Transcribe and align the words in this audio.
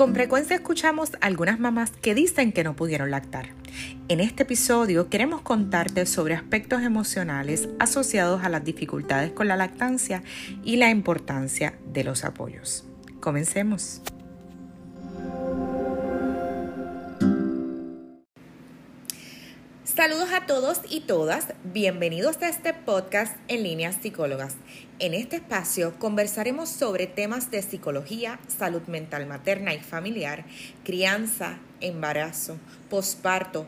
Con 0.00 0.14
frecuencia 0.14 0.56
escuchamos 0.56 1.10
algunas 1.20 1.60
mamás 1.60 1.90
que 1.90 2.14
dicen 2.14 2.52
que 2.52 2.64
no 2.64 2.74
pudieron 2.74 3.10
lactar. 3.10 3.50
En 4.08 4.20
este 4.20 4.44
episodio 4.44 5.10
queremos 5.10 5.42
contarte 5.42 6.06
sobre 6.06 6.32
aspectos 6.32 6.80
emocionales 6.80 7.68
asociados 7.78 8.42
a 8.42 8.48
las 8.48 8.64
dificultades 8.64 9.30
con 9.32 9.46
la 9.46 9.58
lactancia 9.58 10.22
y 10.64 10.76
la 10.76 10.88
importancia 10.88 11.74
de 11.84 12.04
los 12.04 12.24
apoyos. 12.24 12.86
Comencemos. 13.20 14.00
Saludos 19.96 20.28
a 20.32 20.46
todos 20.46 20.82
y 20.88 21.00
todas, 21.00 21.46
bienvenidos 21.64 22.40
a 22.42 22.48
este 22.48 22.72
podcast 22.72 23.36
en 23.48 23.64
líneas 23.64 23.96
psicólogas. 24.00 24.54
En 25.00 25.14
este 25.14 25.36
espacio 25.36 25.98
conversaremos 25.98 26.68
sobre 26.68 27.08
temas 27.08 27.50
de 27.50 27.60
psicología, 27.60 28.38
salud 28.46 28.82
mental 28.82 29.26
materna 29.26 29.74
y 29.74 29.80
familiar, 29.80 30.44
crianza, 30.84 31.58
embarazo, 31.80 32.56
posparto, 32.88 33.66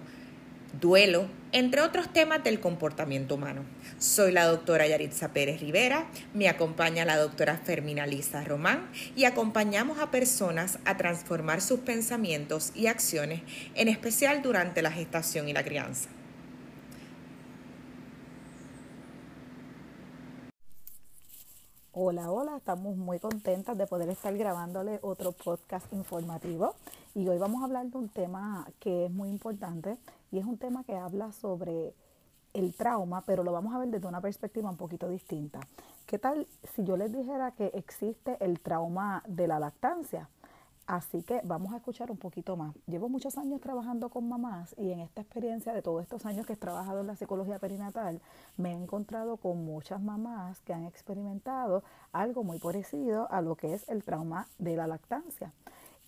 duelo, 0.81 1.27
entre 1.51 1.81
otros 1.81 2.13
temas 2.13 2.45
del 2.45 2.61
comportamiento 2.61 3.35
humano. 3.35 3.65
Soy 4.03 4.33
la 4.33 4.47
doctora 4.47 4.89
Yaritza 4.89 5.29
Pérez 5.29 5.61
Rivera, 5.61 6.09
me 6.35 6.49
acompaña 6.49 7.05
la 7.05 7.17
doctora 7.19 7.57
Fermina 7.57 8.05
Lisa 8.05 8.43
Román 8.43 8.91
y 9.15 9.27
acompañamos 9.27 10.01
a 10.01 10.11
personas 10.11 10.81
a 10.85 10.97
transformar 10.97 11.61
sus 11.61 11.79
pensamientos 11.79 12.73
y 12.75 12.89
acciones, 12.89 13.43
en 13.77 13.87
especial 13.87 14.43
durante 14.43 14.83
la 14.83 14.91
gestación 14.91 15.49
y 15.49 15.53
la 15.53 15.63
crianza. 15.63 16.11
Hola, 21.93 22.29
hola, 22.29 22.57
estamos 22.57 22.97
muy 22.97 23.21
contentas 23.21 23.79
de 23.79 23.87
poder 23.87 24.09
estar 24.09 24.37
grabándole 24.37 24.99
otro 25.03 25.31
podcast 25.31 25.87
informativo 25.93 26.75
y 27.15 27.29
hoy 27.29 27.39
vamos 27.39 27.63
a 27.63 27.67
hablar 27.67 27.87
de 27.87 27.99
un 27.99 28.09
tema 28.09 28.67
que 28.81 29.07
es 29.07 29.13
muy 29.13 29.29
importante 29.29 29.97
y 30.33 30.41
es 30.41 30.45
un 30.45 30.59
tema 30.59 30.83
que 30.83 30.97
habla 30.97 31.31
sobre 31.31 31.95
el 32.55 32.75
trauma, 32.75 33.23
pero 33.23 33.43
lo 33.43 33.53
vamos 33.53 33.75
a 33.75 33.79
ver 33.79 33.89
desde 33.89 34.09
una 34.09 34.21
perspectiva 34.21 34.71
un 34.71 34.77
poquito 34.77 35.09
distinta. 35.09 35.61
¿Qué 36.07 36.19
tal 36.19 36.47
si 36.75 36.85
yo 36.85 36.97
les 36.97 37.13
dijera 37.13 37.53
que 37.53 37.67
existe 37.75 38.37
el 38.41 38.61
trauma 38.61 39.23
de 39.27 39.49
la 39.49 39.59
lactancia? 39.59 40.29
Así 40.87 41.23
que 41.23 41.41
vamos 41.45 41.73
a 41.73 41.77
escuchar 41.77 42.11
un 42.11 42.17
poquito 42.17 42.57
más. 42.57 42.75
Llevo 42.87 43.09
muchos 43.09 43.39
años 43.39 43.61
trabajando 43.61 44.09
con 44.09 44.29
mamás 44.29 44.75
y 44.77 44.91
en 44.91 45.01
esta 45.01 45.21
experiencia 45.21 45.73
de 45.73 45.81
todos 45.81 46.03
estos 46.03 46.27
años 46.27 46.45
que 46.45 46.55
he 46.55 46.57
trabajado 46.57 47.01
en 47.01 47.07
la 47.07 47.17
psicología 47.17 47.59
perinatal, 47.59 48.21
me 48.57 48.73
he 48.73 48.75
encontrado 48.75 49.37
con 49.37 49.65
muchas 49.65 50.03
mamás 50.03 50.61
que 50.61 50.75
han 50.75 50.85
experimentado 50.85 51.85
algo 52.13 52.43
muy 52.43 52.59
parecido 52.59 53.31
a 53.31 53.41
lo 53.41 53.55
que 53.55 53.75
es 53.75 53.89
el 53.89 54.03
trauma 54.03 54.49
de 54.59 54.77
la 54.77 54.89
lactancia. 54.89 55.53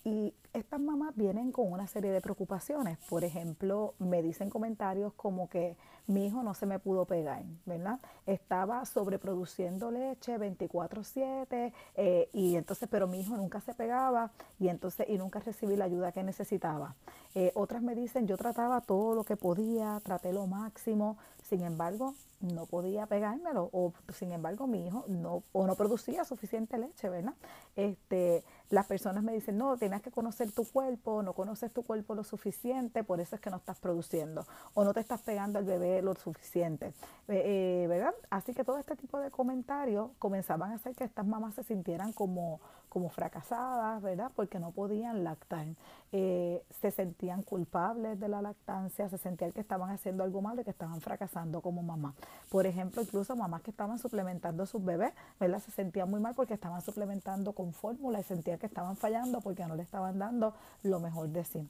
Y 0.03 0.35
estas 0.53 0.79
mamás 0.79 1.15
vienen 1.15 1.51
con 1.51 1.71
una 1.71 1.87
serie 1.87 2.11
de 2.11 2.21
preocupaciones. 2.21 2.99
Por 3.09 3.23
ejemplo, 3.23 3.95
me 3.97 4.21
dicen 4.21 4.51
comentarios 4.51 5.13
como 5.13 5.49
que 5.49 5.77
mi 6.07 6.27
hijo 6.27 6.43
no 6.43 6.53
se 6.53 6.65
me 6.65 6.79
pudo 6.79 7.05
pegar, 7.05 7.43
¿verdad? 7.65 7.99
Estaba 8.25 8.85
sobreproduciendo 8.85 9.91
leche 9.91 10.37
24/7 10.37 11.73
eh, 11.95 12.29
y 12.33 12.55
entonces, 12.55 12.87
pero 12.89 13.07
mi 13.07 13.21
hijo 13.21 13.35
nunca 13.37 13.61
se 13.61 13.73
pegaba 13.73 14.31
y 14.59 14.69
entonces 14.69 15.07
y 15.09 15.17
nunca 15.17 15.39
recibí 15.39 15.75
la 15.75 15.85
ayuda 15.85 16.11
que 16.11 16.23
necesitaba. 16.23 16.95
Eh, 17.33 17.51
otras 17.55 17.81
me 17.81 17.95
dicen, 17.95 18.27
yo 18.27 18.37
trataba 18.37 18.81
todo 18.81 19.15
lo 19.15 19.23
que 19.23 19.35
podía, 19.35 19.99
traté 20.03 20.31
lo 20.31 20.47
máximo, 20.47 21.17
sin 21.43 21.63
embargo, 21.63 22.15
no 22.41 22.65
podía 22.65 23.05
pegármelo 23.07 23.69
o 23.71 23.93
sin 24.13 24.31
embargo 24.31 24.67
mi 24.67 24.85
hijo 24.85 25.05
no 25.07 25.43
o 25.51 25.65
no 25.65 25.75
producía 25.75 26.23
suficiente 26.25 26.77
leche, 26.77 27.09
¿verdad? 27.09 27.33
Este, 27.75 28.43
las 28.69 28.85
personas 28.85 29.23
me 29.23 29.33
dicen, 29.33 29.57
no, 29.57 29.77
tienes 29.77 30.01
que 30.01 30.11
conocer 30.11 30.51
tu 30.51 30.65
cuerpo, 30.65 31.21
no 31.21 31.33
conoces 31.33 31.71
tu 31.71 31.83
cuerpo 31.83 32.15
lo 32.15 32.23
suficiente, 32.23 33.03
por 33.03 33.19
eso 33.19 33.35
es 33.35 33.41
que 33.41 33.49
no 33.49 33.57
estás 33.57 33.79
produciendo 33.79 34.45
o 34.73 34.83
no 34.83 34.93
te 34.93 34.99
estás 34.99 35.21
pegando 35.21 35.59
al 35.59 35.65
bebé 35.65 36.01
lo 36.01 36.13
suficiente, 36.15 36.87
eh, 37.27 37.83
eh, 37.83 37.85
¿verdad? 37.87 38.13
Así 38.29 38.53
que 38.53 38.63
todo 38.63 38.77
este 38.77 38.95
tipo 38.95 39.19
de 39.19 39.31
comentarios 39.31 40.11
comenzaban 40.19 40.71
a 40.71 40.75
hacer 40.75 40.95
que 40.95 41.03
estas 41.03 41.25
mamás 41.25 41.55
se 41.55 41.63
sintieran 41.63 42.13
como, 42.13 42.59
como 42.89 43.09
fracasadas, 43.09 44.01
¿verdad? 44.01 44.31
Porque 44.35 44.59
no 44.59 44.71
podían 44.71 45.23
lactar. 45.23 45.67
Eh, 46.11 46.63
se 46.81 46.91
sentían 46.91 47.43
culpables 47.43 48.19
de 48.19 48.27
la 48.27 48.41
lactancia, 48.41 49.09
se 49.09 49.17
sentían 49.17 49.51
que 49.51 49.59
estaban 49.59 49.89
haciendo 49.91 50.23
algo 50.23 50.41
malo 50.41 50.61
y 50.61 50.63
que 50.63 50.69
estaban 50.69 51.01
fracasando 51.01 51.61
como 51.61 51.83
mamá. 51.83 52.13
Por 52.49 52.65
ejemplo, 52.65 53.01
incluso 53.01 53.35
mamás 53.35 53.61
que 53.61 53.71
estaban 53.71 53.99
suplementando 53.99 54.63
a 54.63 54.65
sus 54.65 54.83
bebés, 54.83 55.13
¿verdad? 55.39 55.59
Se 55.59 55.71
sentían 55.71 56.09
muy 56.09 56.19
mal 56.19 56.33
porque 56.35 56.53
estaban 56.53 56.81
suplementando 56.81 57.53
con 57.53 57.73
fórmula 57.73 58.19
y 58.19 58.23
sentían 58.23 58.54
que 58.57 58.65
estaban 58.65 58.97
fallando 58.97 59.41
porque 59.41 59.65
no 59.65 59.75
le 59.75 59.83
estaban 59.83 60.19
dando 60.19 60.53
lo 60.83 60.99
mejor 60.99 61.29
de 61.29 61.43
sí 61.43 61.69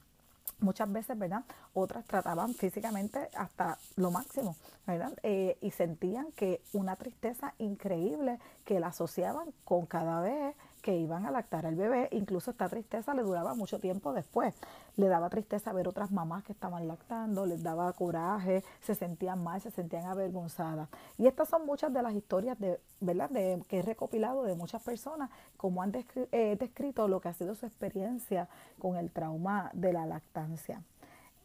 muchas 0.60 0.92
veces, 0.92 1.18
¿verdad? 1.18 1.44
Otras 1.74 2.06
trataban 2.06 2.54
físicamente 2.54 3.30
hasta 3.36 3.78
lo 3.96 4.12
máximo, 4.12 4.56
¿verdad? 4.88 5.14
Eh, 5.24 5.58
y 5.62 5.72
sentían 5.72 6.32
que 6.34 6.62
una 6.74 6.96
tristeza 6.96 7.54
increíble 7.58 8.40
que 8.64 8.80
la 8.80 8.88
asociaban 8.88 9.54
con 9.64 9.86
cada 9.86 10.22
vez 10.22 10.56
que 10.86 10.96
iban 10.96 11.26
a 11.26 11.32
lactar 11.32 11.66
al 11.66 11.74
bebé, 11.74 12.10
incluso 12.12 12.52
esta 12.52 12.70
tristeza 12.70 13.16
le 13.16 13.24
duraba 13.24 13.56
mucho 13.56 13.80
tiempo 13.80 14.14
después. 14.14 14.54
Le 14.98 15.08
daba 15.08 15.32
tristeza 15.32 15.74
ver 15.74 15.88
otras 15.88 16.12
mamás 16.12 16.44
que 16.44 16.52
estaban 16.52 16.88
lactando, 16.88 17.48
les 17.48 17.64
daba 17.64 17.92
coraje, 17.94 18.64
se 18.82 18.94
sentían 18.94 19.44
mal, 19.44 19.60
se 19.62 19.72
sentían 19.72 20.06
avergonzadas. 20.06 20.88
Y 21.18 21.26
estas 21.26 21.50
son 21.50 21.66
muchas 21.66 21.92
de 21.92 22.04
las 22.04 22.14
historias 22.14 22.60
de, 22.60 22.80
¿verdad? 23.00 23.32
De, 23.32 23.64
que 23.68 23.80
he 23.80 23.82
recopilado 23.82 24.44
de 24.44 24.54
muchas 24.54 24.84
personas, 24.84 25.32
como 25.58 25.82
han 25.82 25.92
eh, 26.32 26.56
descrito 26.60 27.08
lo 27.08 27.20
que 27.20 27.30
ha 27.30 27.34
sido 27.34 27.56
su 27.56 27.66
experiencia 27.66 28.48
con 28.78 28.96
el 28.96 29.10
trauma 29.10 29.72
de 29.74 29.92
la 29.92 30.06
lactancia. 30.06 30.84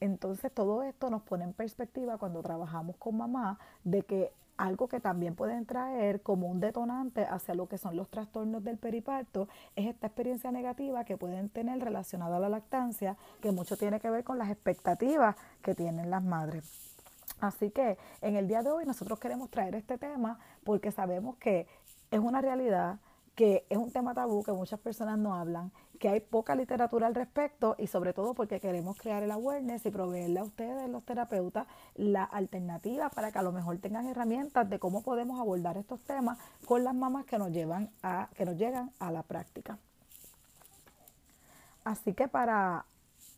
Entonces 0.00 0.52
todo 0.52 0.82
esto 0.82 1.08
nos 1.08 1.22
pone 1.22 1.44
en 1.44 1.54
perspectiva 1.54 2.18
cuando 2.18 2.42
trabajamos 2.42 2.96
con 2.98 3.16
mamá 3.16 3.58
de 3.84 4.02
que 4.02 4.34
algo 4.60 4.88
que 4.88 5.00
también 5.00 5.34
pueden 5.34 5.64
traer 5.64 6.20
como 6.20 6.46
un 6.46 6.60
detonante 6.60 7.24
hacia 7.24 7.54
lo 7.54 7.66
que 7.66 7.78
son 7.78 7.96
los 7.96 8.10
trastornos 8.10 8.62
del 8.62 8.76
periparto 8.76 9.48
es 9.74 9.86
esta 9.86 10.08
experiencia 10.08 10.52
negativa 10.52 11.04
que 11.04 11.16
pueden 11.16 11.48
tener 11.48 11.82
relacionada 11.82 12.36
a 12.36 12.40
la 12.40 12.50
lactancia, 12.50 13.16
que 13.40 13.52
mucho 13.52 13.78
tiene 13.78 14.00
que 14.00 14.10
ver 14.10 14.22
con 14.22 14.38
las 14.38 14.50
expectativas 14.50 15.34
que 15.62 15.74
tienen 15.74 16.10
las 16.10 16.22
madres. 16.22 16.94
Así 17.40 17.70
que 17.70 17.96
en 18.20 18.36
el 18.36 18.48
día 18.48 18.62
de 18.62 18.70
hoy 18.70 18.84
nosotros 18.84 19.18
queremos 19.18 19.48
traer 19.50 19.74
este 19.74 19.96
tema 19.96 20.38
porque 20.62 20.92
sabemos 20.92 21.36
que 21.36 21.66
es 22.10 22.20
una 22.20 22.42
realidad, 22.42 22.98
que 23.34 23.64
es 23.70 23.78
un 23.78 23.90
tema 23.90 24.12
tabú 24.12 24.42
que 24.42 24.52
muchas 24.52 24.78
personas 24.78 25.18
no 25.18 25.34
hablan, 25.34 25.72
que 26.00 26.08
hay 26.08 26.20
poca 26.20 26.56
literatura 26.56 27.06
al 27.06 27.14
respecto 27.14 27.76
y 27.78 27.86
sobre 27.86 28.14
todo 28.14 28.32
porque 28.32 28.58
queremos 28.58 28.96
crear 28.96 29.22
el 29.22 29.30
awareness 29.30 29.84
y 29.84 29.90
proveerle 29.90 30.40
a 30.40 30.44
ustedes, 30.44 30.88
los 30.88 31.04
terapeutas, 31.04 31.66
la 31.94 32.24
alternativa 32.24 33.10
para 33.10 33.30
que 33.30 33.38
a 33.38 33.42
lo 33.42 33.52
mejor 33.52 33.76
tengan 33.78 34.06
herramientas 34.06 34.68
de 34.68 34.78
cómo 34.78 35.02
podemos 35.02 35.38
abordar 35.38 35.76
estos 35.76 36.00
temas 36.00 36.38
con 36.64 36.84
las 36.84 36.94
mamás 36.94 37.26
que 37.26 37.38
nos 37.38 37.52
llevan 37.52 37.90
a, 38.02 38.30
que 38.34 38.46
nos 38.46 38.56
llegan 38.56 38.90
a 38.98 39.12
la 39.12 39.22
práctica. 39.22 39.78
Así 41.84 42.14
que 42.14 42.28
para 42.28 42.86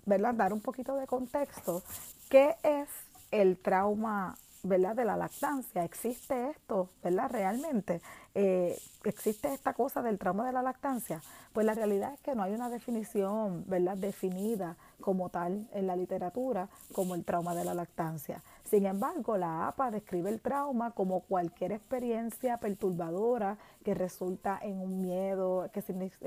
¿verdad? 0.06 0.32
dar 0.32 0.52
un 0.52 0.60
poquito 0.60 0.94
de 0.94 1.08
contexto, 1.08 1.82
¿qué 2.28 2.54
es 2.62 2.88
el 3.32 3.58
trauma 3.58 4.38
¿verdad? 4.62 4.94
de 4.94 5.04
la 5.04 5.16
lactancia? 5.16 5.84
¿Existe 5.84 6.50
esto 6.50 6.88
¿verdad? 7.02 7.30
realmente? 7.30 8.00
Eh, 8.34 8.78
existe 9.04 9.52
esta 9.52 9.74
cosa 9.74 10.02
del 10.02 10.18
trauma 10.18 10.46
de 10.46 10.52
la 10.52 10.62
lactancia, 10.62 11.20
pues 11.52 11.66
la 11.66 11.74
realidad 11.74 12.14
es 12.14 12.20
que 12.20 12.34
no 12.34 12.42
hay 12.42 12.52
una 12.54 12.70
definición, 12.70 13.64
¿verdad?, 13.66 13.96
definida 13.96 14.76
como 15.00 15.28
tal 15.28 15.68
en 15.72 15.86
la 15.86 15.96
literatura 15.96 16.68
como 16.92 17.14
el 17.14 17.24
trauma 17.24 17.54
de 17.54 17.64
la 17.64 17.74
lactancia. 17.74 18.42
Sin 18.72 18.86
embargo, 18.86 19.36
la 19.36 19.68
APA 19.68 19.90
describe 19.90 20.30
el 20.30 20.40
trauma 20.40 20.92
como 20.92 21.20
cualquier 21.20 21.72
experiencia 21.72 22.56
perturbadora 22.56 23.58
que 23.84 23.92
resulta 23.92 24.58
en 24.62 24.80
un 24.80 25.02
miedo, 25.02 25.68
que 25.74 25.82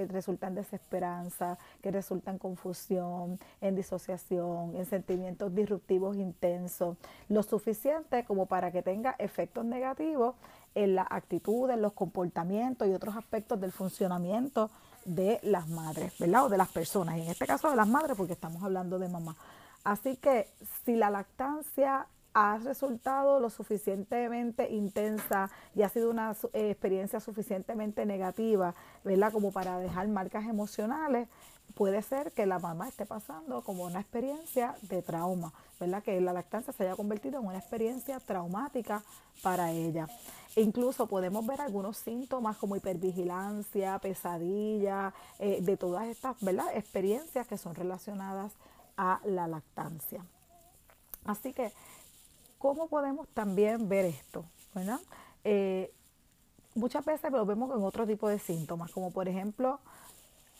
resulta 0.05 0.45
en 0.45 0.53
desesperanza, 0.53 1.57
que 1.81 1.89
resulta 1.89 2.29
en 2.29 2.37
confusión, 2.37 3.39
en 3.61 3.75
disociación, 3.75 4.75
en 4.75 4.85
sentimientos 4.85 5.55
disruptivos 5.55 6.17
intensos, 6.17 6.97
lo 7.29 7.41
suficiente 7.41 8.25
como 8.25 8.45
para 8.45 8.71
que 8.71 8.83
tenga 8.83 9.15
efectos 9.17 9.65
negativos 9.65 10.35
en 10.75 10.93
la 10.93 11.07
actitud, 11.09 11.67
en 11.71 11.81
los 11.81 11.93
comportamientos 11.93 12.87
y 12.87 12.93
otros 12.93 13.15
aspectos 13.17 13.59
del 13.59 13.71
funcionamiento 13.71 14.69
de 15.05 15.39
las 15.41 15.67
madres, 15.67 16.13
¿verdad? 16.19 16.45
O 16.45 16.49
de 16.49 16.59
las 16.59 16.69
personas, 16.69 17.17
y 17.17 17.21
en 17.21 17.31
este 17.31 17.47
caso 17.47 17.71
de 17.71 17.75
las 17.75 17.87
madres 17.87 18.15
porque 18.15 18.33
estamos 18.33 18.61
hablando 18.61 18.99
de 18.99 19.09
mamá. 19.09 19.35
Así 19.83 20.17
que 20.17 20.47
si 20.83 20.95
la 20.95 21.09
lactancia 21.09 22.07
ha 22.35 22.57
resultado 22.57 23.39
lo 23.39 23.49
suficientemente 23.49 24.69
intensa 24.69 25.49
y 25.73 25.83
ha 25.83 25.89
sido 25.89 26.09
una 26.09 26.35
eh, 26.51 26.69
experiencia 26.71 27.21
suficientemente 27.21 28.05
negativa, 28.05 28.75
¿verdad? 29.05 29.31
Como 29.31 29.53
para 29.53 29.79
dejar 29.79 30.09
marcas 30.09 30.45
emocionales, 30.45 31.29
puede 31.75 32.01
ser 32.01 32.33
que 32.33 32.45
la 32.45 32.59
mamá 32.59 32.89
esté 32.89 33.05
pasando 33.05 33.63
como 33.63 33.85
una 33.85 34.01
experiencia 34.01 34.75
de 34.81 35.01
trauma, 35.01 35.53
¿verdad? 35.79 36.03
Que 36.03 36.19
la 36.19 36.33
lactancia 36.33 36.73
se 36.73 36.83
haya 36.83 36.97
convertido 36.97 37.39
en 37.39 37.47
una 37.47 37.57
experiencia 37.57 38.19
traumática 38.19 39.01
para 39.41 39.71
ella. 39.71 40.07
incluso 40.57 41.07
podemos 41.07 41.45
ver 41.47 41.61
algunos 41.61 41.95
síntomas 41.97 42.57
como 42.57 42.75
hipervigilancia, 42.75 43.97
pesadilla, 43.99 45.13
eh, 45.39 45.59
de 45.61 45.77
todas 45.77 46.07
estas 46.07 46.35
¿verdad? 46.41 46.67
experiencias 46.75 47.47
que 47.47 47.57
son 47.57 47.75
relacionadas 47.75 48.51
a 48.97 49.21
la 49.23 49.47
lactancia. 49.47 50.25
Así 51.25 51.53
que, 51.53 51.73
¿cómo 52.65 52.87
podemos 52.87 53.27
también 53.27 53.87
ver 53.87 54.05
esto? 54.05 54.43
Eh, 55.43 55.93
muchas 56.73 57.05
veces 57.05 57.31
lo 57.31 57.45
vemos 57.45 57.69
con 57.69 57.83
otro 57.83 58.07
tipo 58.07 58.27
de 58.27 58.39
síntomas, 58.39 58.91
como 58.91 59.11
por 59.11 59.27
ejemplo, 59.27 59.79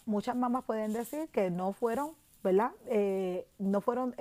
muchas 0.05 0.35
mamás 0.35 0.63
pueden 0.65 0.93
decir 0.93 1.27
que 1.29 1.49
no 1.49 1.73
fueron, 1.73 2.11
¿verdad? 2.43 2.73
Eh, 2.85 3.47
no 3.57 3.81
fueron 3.81 4.13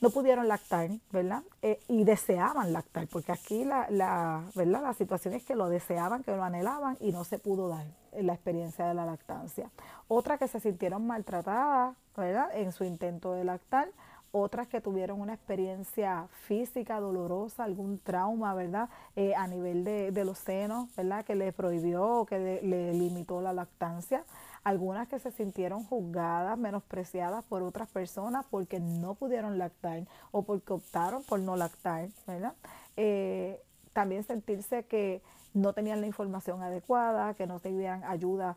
no 0.00 0.08
pudieron 0.08 0.48
lactar, 0.48 0.88
¿verdad? 1.12 1.42
Eh, 1.60 1.78
y 1.88 2.04
deseaban 2.04 2.72
lactar, 2.72 3.06
porque 3.08 3.32
aquí 3.32 3.64
la, 3.64 3.86
la, 3.90 4.42
¿verdad? 4.54 4.80
la 4.82 4.94
situación 4.94 5.34
es 5.34 5.44
que 5.44 5.54
lo 5.54 5.68
deseaban, 5.68 6.22
que 6.22 6.34
lo 6.34 6.42
anhelaban 6.42 6.96
y 7.00 7.12
no 7.12 7.24
se 7.24 7.38
pudo 7.38 7.68
dar 7.68 7.84
la 8.18 8.32
experiencia 8.32 8.86
de 8.86 8.94
la 8.94 9.04
lactancia. 9.04 9.70
Otras 10.08 10.38
que 10.38 10.48
se 10.48 10.58
sintieron 10.58 11.06
maltratadas, 11.06 11.96
¿verdad? 12.16 12.48
En 12.54 12.72
su 12.72 12.84
intento 12.84 13.34
de 13.34 13.44
lactar. 13.44 13.88
Otras 14.32 14.68
que 14.68 14.80
tuvieron 14.80 15.20
una 15.20 15.34
experiencia 15.34 16.28
física 16.46 17.00
dolorosa, 17.00 17.64
algún 17.64 17.98
trauma, 17.98 18.54
¿verdad? 18.54 18.88
Eh, 19.16 19.34
a 19.34 19.46
nivel 19.46 19.84
de, 19.84 20.12
de, 20.12 20.24
los 20.24 20.38
senos, 20.38 20.94
¿verdad? 20.96 21.24
Que 21.24 21.34
le 21.34 21.52
prohibió 21.52 22.06
o 22.06 22.26
que 22.26 22.60
le 22.62 22.92
limitó 22.92 23.40
la 23.40 23.52
lactancia 23.52 24.24
algunas 24.64 25.08
que 25.08 25.18
se 25.18 25.30
sintieron 25.30 25.84
juzgadas, 25.84 26.58
menospreciadas 26.58 27.44
por 27.44 27.62
otras 27.62 27.88
personas 27.88 28.44
porque 28.50 28.80
no 28.80 29.14
pudieron 29.14 29.58
lactar 29.58 30.06
o 30.32 30.42
porque 30.42 30.72
optaron 30.72 31.22
por 31.24 31.40
no 31.40 31.56
lactar, 31.56 32.08
¿verdad? 32.26 32.54
Eh, 32.96 33.60
también 33.92 34.22
sentirse 34.24 34.84
que 34.84 35.22
no 35.54 35.72
tenían 35.72 36.00
la 36.00 36.06
información 36.06 36.62
adecuada, 36.62 37.34
que 37.34 37.46
no 37.46 37.60
tenían 37.60 38.04
ayuda 38.04 38.56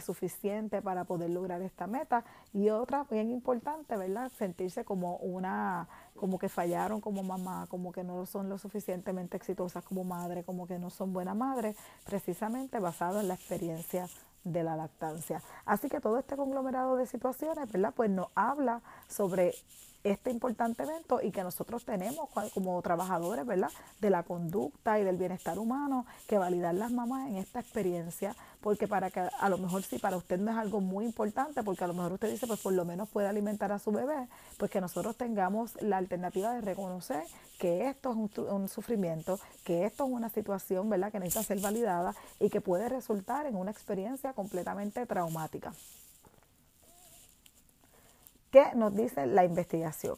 suficiente 0.00 0.82
para 0.82 1.04
poder 1.04 1.30
lograr 1.30 1.62
esta 1.62 1.86
meta. 1.86 2.24
Y 2.52 2.70
otra 2.70 3.04
bien 3.10 3.30
importante, 3.30 3.96
¿verdad? 3.96 4.30
Sentirse 4.36 4.84
como 4.84 5.16
una, 5.16 5.88
como 6.16 6.38
que 6.38 6.48
fallaron 6.48 7.00
como 7.00 7.22
mamá, 7.22 7.66
como 7.68 7.92
que 7.92 8.04
no 8.04 8.26
son 8.26 8.48
lo 8.48 8.58
suficientemente 8.58 9.36
exitosas 9.36 9.84
como 9.84 10.04
madre, 10.04 10.44
como 10.44 10.66
que 10.66 10.78
no 10.78 10.90
son 10.90 11.12
buena 11.12 11.34
madre, 11.34 11.76
precisamente 12.04 12.78
basado 12.78 13.20
en 13.20 13.28
la 13.28 13.34
experiencia 13.34 14.08
de 14.44 14.62
la 14.64 14.76
lactancia. 14.76 15.42
Así 15.66 15.88
que 15.88 16.00
todo 16.00 16.18
este 16.18 16.36
conglomerado 16.36 16.96
de 16.96 17.06
situaciones, 17.06 17.70
¿verdad? 17.70 17.92
Pues 17.94 18.10
nos 18.10 18.28
habla 18.34 18.80
sobre 19.06 19.54
este 20.04 20.30
importante 20.30 20.82
evento 20.82 21.20
y 21.22 21.30
que 21.30 21.42
nosotros 21.42 21.84
tenemos 21.84 22.28
como 22.54 22.80
trabajadores, 22.82 23.44
¿verdad? 23.46 23.70
De 24.00 24.10
la 24.10 24.22
conducta 24.22 24.98
y 24.98 25.04
del 25.04 25.16
bienestar 25.16 25.58
humano, 25.58 26.06
que 26.26 26.38
validar 26.38 26.74
las 26.74 26.90
mamás 26.90 27.28
en 27.28 27.36
esta 27.36 27.60
experiencia, 27.60 28.34
porque 28.60 28.88
para 28.88 29.10
que 29.10 29.20
a 29.20 29.48
lo 29.48 29.58
mejor 29.58 29.82
si 29.82 29.98
para 29.98 30.16
usted 30.16 30.38
no 30.38 30.50
es 30.50 30.56
algo 30.56 30.80
muy 30.80 31.04
importante, 31.04 31.62
porque 31.62 31.84
a 31.84 31.86
lo 31.86 31.94
mejor 31.94 32.12
usted 32.12 32.30
dice, 32.30 32.46
pues 32.46 32.60
por 32.60 32.72
lo 32.72 32.84
menos 32.84 33.08
puede 33.08 33.28
alimentar 33.28 33.72
a 33.72 33.78
su 33.78 33.90
bebé, 33.90 34.28
pues 34.56 34.70
que 34.70 34.80
nosotros 34.80 35.16
tengamos 35.16 35.80
la 35.82 35.98
alternativa 35.98 36.52
de 36.54 36.60
reconocer 36.60 37.24
que 37.58 37.88
esto 37.88 38.10
es 38.10 38.16
un, 38.16 38.46
un 38.48 38.68
sufrimiento, 38.68 39.38
que 39.64 39.84
esto 39.84 40.06
es 40.06 40.10
una 40.10 40.30
situación, 40.30 40.88
¿verdad? 40.88 41.12
Que 41.12 41.20
necesita 41.20 41.42
ser 41.42 41.60
validada 41.60 42.14
y 42.38 42.48
que 42.48 42.60
puede 42.60 42.88
resultar 42.88 43.46
en 43.46 43.56
una 43.56 43.70
experiencia 43.70 44.32
completamente 44.32 45.04
traumática. 45.04 45.72
¿Qué 48.50 48.66
nos 48.74 48.96
dice 48.96 49.26
la 49.26 49.44
investigación? 49.44 50.16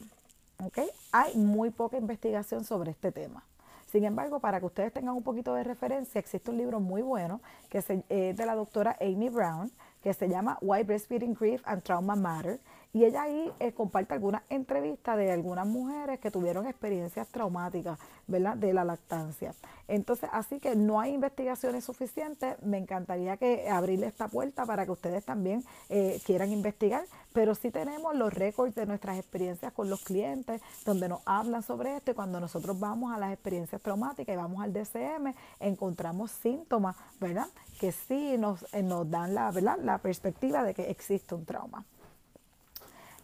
Hay 1.11 1.35
muy 1.35 1.69
poca 1.69 1.97
investigación 1.97 2.63
sobre 2.63 2.89
este 2.91 3.11
tema. 3.11 3.43
Sin 3.91 4.05
embargo, 4.05 4.39
para 4.39 4.59
que 4.59 4.65
ustedes 4.65 4.91
tengan 4.91 5.15
un 5.15 5.21
poquito 5.21 5.53
de 5.53 5.63
referencia, 5.63 6.17
existe 6.17 6.49
un 6.49 6.57
libro 6.57 6.79
muy 6.79 7.03
bueno 7.03 7.41
que 7.69 7.77
es 7.77 7.87
de 7.87 8.45
la 8.45 8.55
doctora 8.55 8.97
Amy 8.99 9.29
Brown, 9.29 9.71
que 10.01 10.15
se 10.15 10.27
llama 10.27 10.57
Why 10.61 10.81
Breastfeeding 10.81 11.35
Grief 11.35 11.61
and 11.65 11.83
Trauma 11.83 12.15
Matter. 12.15 12.59
Y 12.93 13.05
ella 13.05 13.23
ahí 13.23 13.51
eh, 13.59 13.71
comparte 13.71 14.13
algunas 14.13 14.43
entrevistas 14.49 15.17
de 15.17 15.31
algunas 15.31 15.65
mujeres 15.65 16.19
que 16.19 16.29
tuvieron 16.29 16.67
experiencias 16.67 17.27
traumáticas, 17.27 17.97
¿verdad? 18.27 18.55
De 18.55 18.71
la 18.71 18.85
lactancia. 18.85 19.55
Entonces, 19.87 20.29
así 20.31 20.59
que 20.59 20.75
no 20.75 20.99
hay 20.99 21.15
investigaciones 21.15 21.83
suficientes. 21.83 22.55
Me 22.61 22.77
encantaría 22.77 23.35
que 23.37 23.67
abrirle 23.67 24.05
esta 24.05 24.27
puerta 24.27 24.67
para 24.67 24.85
que 24.85 24.91
ustedes 24.91 25.25
también 25.25 25.63
eh, 25.89 26.21
quieran 26.23 26.51
investigar. 26.51 27.03
Pero 27.33 27.55
sí 27.55 27.71
tenemos 27.71 28.15
los 28.15 28.31
récords 28.31 28.75
de 28.75 28.85
nuestras 28.85 29.17
experiencias 29.17 29.73
con 29.73 29.89
los 29.89 30.03
clientes, 30.03 30.61
donde 30.85 31.09
nos 31.09 31.21
hablan 31.25 31.63
sobre 31.63 31.97
esto. 31.97 32.11
Y 32.11 32.13
cuando 32.13 32.39
nosotros 32.39 32.79
vamos 32.79 33.11
a 33.11 33.17
las 33.17 33.33
experiencias 33.33 33.81
traumáticas 33.81 34.35
y 34.35 34.37
vamos 34.37 34.63
al 34.63 34.71
DCM, 34.71 35.33
encontramos 35.59 36.29
síntomas, 36.29 36.95
¿verdad? 37.19 37.47
Que 37.79 37.91
sí 37.91 38.37
nos, 38.37 38.71
eh, 38.71 38.83
nos 38.83 39.09
dan 39.09 39.33
la, 39.33 39.49
¿verdad? 39.49 39.79
la 39.81 39.97
perspectiva 39.97 40.61
de 40.63 40.75
que 40.75 40.91
existe 40.91 41.33
un 41.33 41.43
trauma. 41.43 41.83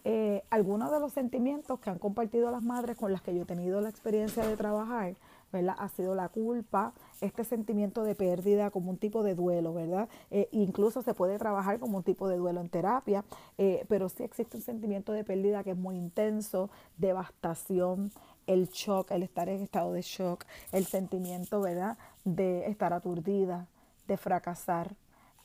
Eh, 0.04 0.42
algunos 0.50 0.90
de 0.90 0.98
los 0.98 1.12
sentimientos 1.12 1.78
que 1.80 1.90
han 1.90 1.98
compartido 1.98 2.50
las 2.50 2.62
madres 2.62 2.96
con 2.96 3.12
las 3.12 3.20
que 3.20 3.34
yo 3.34 3.42
he 3.42 3.46
tenido 3.46 3.80
la 3.80 3.90
experiencia 3.90 4.46
de 4.46 4.56
trabajar, 4.56 5.14
¿verdad? 5.52 5.74
Ha 5.78 5.88
sido 5.88 6.14
la 6.14 6.28
culpa, 6.28 6.94
este 7.20 7.44
sentimiento 7.44 8.02
de 8.02 8.14
pérdida 8.14 8.70
como 8.70 8.90
un 8.90 8.96
tipo 8.96 9.22
de 9.22 9.34
duelo, 9.34 9.74
¿verdad? 9.74 10.08
Eh, 10.30 10.48
incluso 10.52 11.02
se 11.02 11.12
puede 11.12 11.38
trabajar 11.38 11.78
como 11.78 11.98
un 11.98 12.02
tipo 12.02 12.28
de 12.28 12.38
duelo 12.38 12.60
en 12.60 12.68
terapia, 12.70 13.24
eh, 13.58 13.84
pero 13.88 14.08
sí 14.08 14.22
existe 14.22 14.56
un 14.56 14.62
sentimiento 14.62 15.12
de 15.12 15.24
pérdida 15.24 15.62
que 15.64 15.72
es 15.72 15.76
muy 15.76 15.96
intenso, 15.96 16.70
devastación, 16.96 18.10
el 18.46 18.68
shock, 18.68 19.10
el 19.10 19.22
estar 19.22 19.48
en 19.48 19.62
estado 19.62 19.92
de 19.92 20.02
shock, 20.02 20.44
el 20.72 20.86
sentimiento, 20.86 21.60
¿verdad? 21.60 21.98
De 22.24 22.66
estar 22.66 22.92
aturdida, 22.92 23.66
de 24.08 24.16
fracasar, 24.16 24.94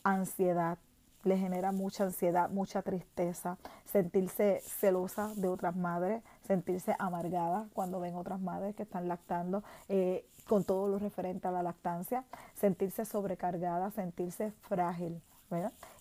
ansiedad, 0.03 0.77
le 1.25 1.37
genera 1.37 1.71
mucha 1.71 2.05
ansiedad, 2.05 2.49
mucha 2.49 2.81
tristeza, 2.81 3.57
sentirse 3.83 4.61
celosa 4.63 5.33
de 5.35 5.49
otras 5.49 5.75
madres, 5.75 6.23
sentirse 6.47 6.95
amargada 6.99 7.67
cuando 7.73 7.99
ven 7.99 8.15
otras 8.15 8.39
madres 8.39 8.75
que 8.75 8.83
están 8.83 9.07
lactando, 9.07 9.63
eh, 9.89 10.25
con 10.47 10.63
todo 10.63 10.87
lo 10.87 10.99
referente 10.99 11.47
a 11.47 11.51
la 11.51 11.63
lactancia, 11.63 12.23
sentirse 12.53 13.03
sobrecargada, 13.03 13.91
sentirse 13.91 14.51
frágil. 14.61 15.21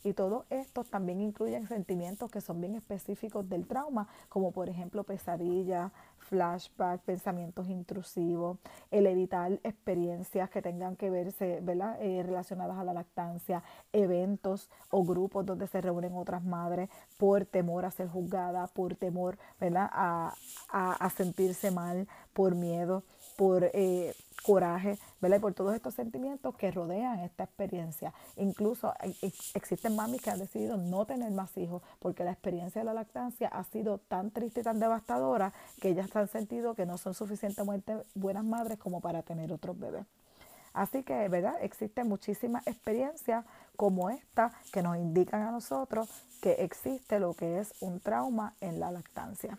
Y 0.02 0.12
todo 0.12 0.44
esto 0.50 0.84
también 0.84 1.20
incluyen 1.20 1.66
sentimientos 1.66 2.30
que 2.30 2.40
son 2.40 2.60
bien 2.60 2.74
específicos 2.74 3.48
del 3.48 3.66
trauma, 3.66 4.08
como 4.28 4.52
por 4.52 4.68
ejemplo 4.68 5.04
pesadillas, 5.04 5.92
flashback, 6.18 7.00
pensamientos 7.02 7.68
intrusivos, 7.68 8.58
el 8.90 9.06
evitar 9.06 9.52
experiencias 9.62 10.50
que 10.50 10.62
tengan 10.62 10.96
que 10.96 11.10
verse 11.10 11.60
¿verdad? 11.62 11.96
Eh, 12.00 12.22
relacionadas 12.22 12.78
a 12.78 12.84
la 12.84 12.92
lactancia, 12.92 13.62
eventos 13.92 14.70
o 14.90 15.04
grupos 15.04 15.46
donde 15.46 15.66
se 15.66 15.80
reúnen 15.80 16.14
otras 16.14 16.42
madres 16.44 16.90
por 17.18 17.44
temor 17.44 17.84
a 17.84 17.90
ser 17.90 18.08
juzgada, 18.08 18.66
por 18.68 18.96
temor 18.96 19.38
¿verdad? 19.60 19.88
A, 19.92 20.34
a, 20.68 21.10
sentirse 21.10 21.70
mal, 21.70 22.08
por 22.32 22.54
miedo, 22.54 23.04
por 23.36 23.64
eh, 23.72 24.14
coraje, 24.42 24.98
¿verdad? 25.20 25.38
Y 25.38 25.40
por 25.40 25.54
todos 25.54 25.74
estos 25.74 25.94
sentimientos 25.94 26.54
que 26.56 26.70
rodean 26.70 27.20
esta 27.20 27.44
experiencia. 27.44 28.12
Incluso 28.36 28.92
existen 29.54 29.96
mamis 29.96 30.22
que 30.22 30.30
han 30.30 30.38
decidido 30.38 30.76
no 30.76 31.06
tener 31.06 31.30
más 31.30 31.56
hijos 31.56 31.82
porque 31.98 32.24
la 32.24 32.32
experiencia 32.32 32.80
de 32.80 32.84
la 32.84 32.94
lactancia 32.94 33.48
ha 33.48 33.64
sido 33.64 33.98
tan 33.98 34.30
triste 34.30 34.60
y 34.60 34.64
tan 34.64 34.78
devastadora 34.78 35.52
que 35.80 35.88
ellas 35.88 36.14
han 36.14 36.28
sentido 36.28 36.74
que 36.74 36.86
no 36.86 36.98
son 36.98 37.14
suficientemente 37.14 37.96
buenas 38.14 38.44
madres 38.44 38.78
como 38.78 39.00
para 39.00 39.22
tener 39.22 39.52
otros 39.52 39.78
bebés. 39.78 40.06
Así 40.74 41.04
que, 41.04 41.28
¿verdad? 41.28 41.54
Existen 41.62 42.08
muchísimas 42.08 42.66
experiencias 42.66 43.44
como 43.76 44.10
esta 44.10 44.52
que 44.72 44.82
nos 44.82 44.96
indican 44.96 45.42
a 45.42 45.52
nosotros 45.52 46.08
que 46.42 46.52
existe 46.64 47.20
lo 47.20 47.32
que 47.34 47.60
es 47.60 47.72
un 47.80 48.00
trauma 48.00 48.54
en 48.60 48.80
la 48.80 48.90
lactancia. 48.90 49.56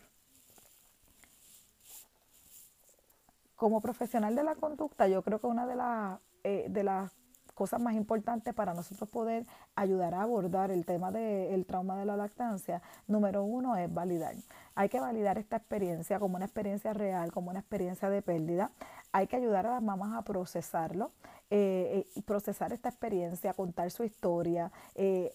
Como 3.56 3.80
profesional 3.80 4.36
de 4.36 4.44
la 4.44 4.54
conducta, 4.54 5.08
yo 5.08 5.22
creo 5.22 5.40
que 5.40 5.46
una 5.46 5.66
de, 5.66 5.76
las 5.76 6.20
eh, 6.44 6.66
de 6.68 6.84
las 6.84 7.10
cosas 7.56 7.80
más 7.80 7.94
importantes 7.94 8.52
para 8.52 8.74
nosotros 8.74 9.08
poder 9.08 9.46
ayudar 9.74 10.12
a 10.12 10.22
abordar 10.22 10.70
el 10.70 10.84
tema 10.84 11.10
del 11.10 11.64
trauma 11.64 11.96
de 11.96 12.04
la 12.04 12.14
lactancia, 12.14 12.82
número 13.06 13.44
uno 13.44 13.76
es 13.76 13.92
validar. 13.92 14.34
Hay 14.74 14.90
que 14.90 15.00
validar 15.00 15.38
esta 15.38 15.56
experiencia 15.56 16.20
como 16.20 16.36
una 16.36 16.44
experiencia 16.44 16.92
real, 16.92 17.32
como 17.32 17.48
una 17.48 17.60
experiencia 17.60 18.10
de 18.10 18.20
pérdida. 18.20 18.72
Hay 19.10 19.26
que 19.26 19.36
ayudar 19.36 19.66
a 19.66 19.70
las 19.70 19.82
mamás 19.82 20.14
a 20.14 20.22
procesarlo, 20.22 21.12
eh, 21.48 22.04
eh 22.14 22.22
procesar 22.26 22.74
esta 22.74 22.90
experiencia, 22.90 23.54
contar 23.54 23.90
su 23.90 24.04
historia, 24.04 24.70
eh, 24.94 25.32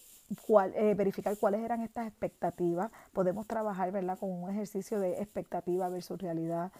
verificar 0.95 1.35
cuáles 1.39 1.61
eran 1.61 1.81
estas 1.81 2.07
expectativas. 2.07 2.91
Podemos 3.13 3.47
trabajar 3.47 3.91
¿verdad? 3.91 4.19
con 4.19 4.31
un 4.31 4.47
ejercicio 4.51 4.99
de 4.99 5.21
expectativa 5.23 5.89
versus 5.89 6.21
realidad, 6.21 6.71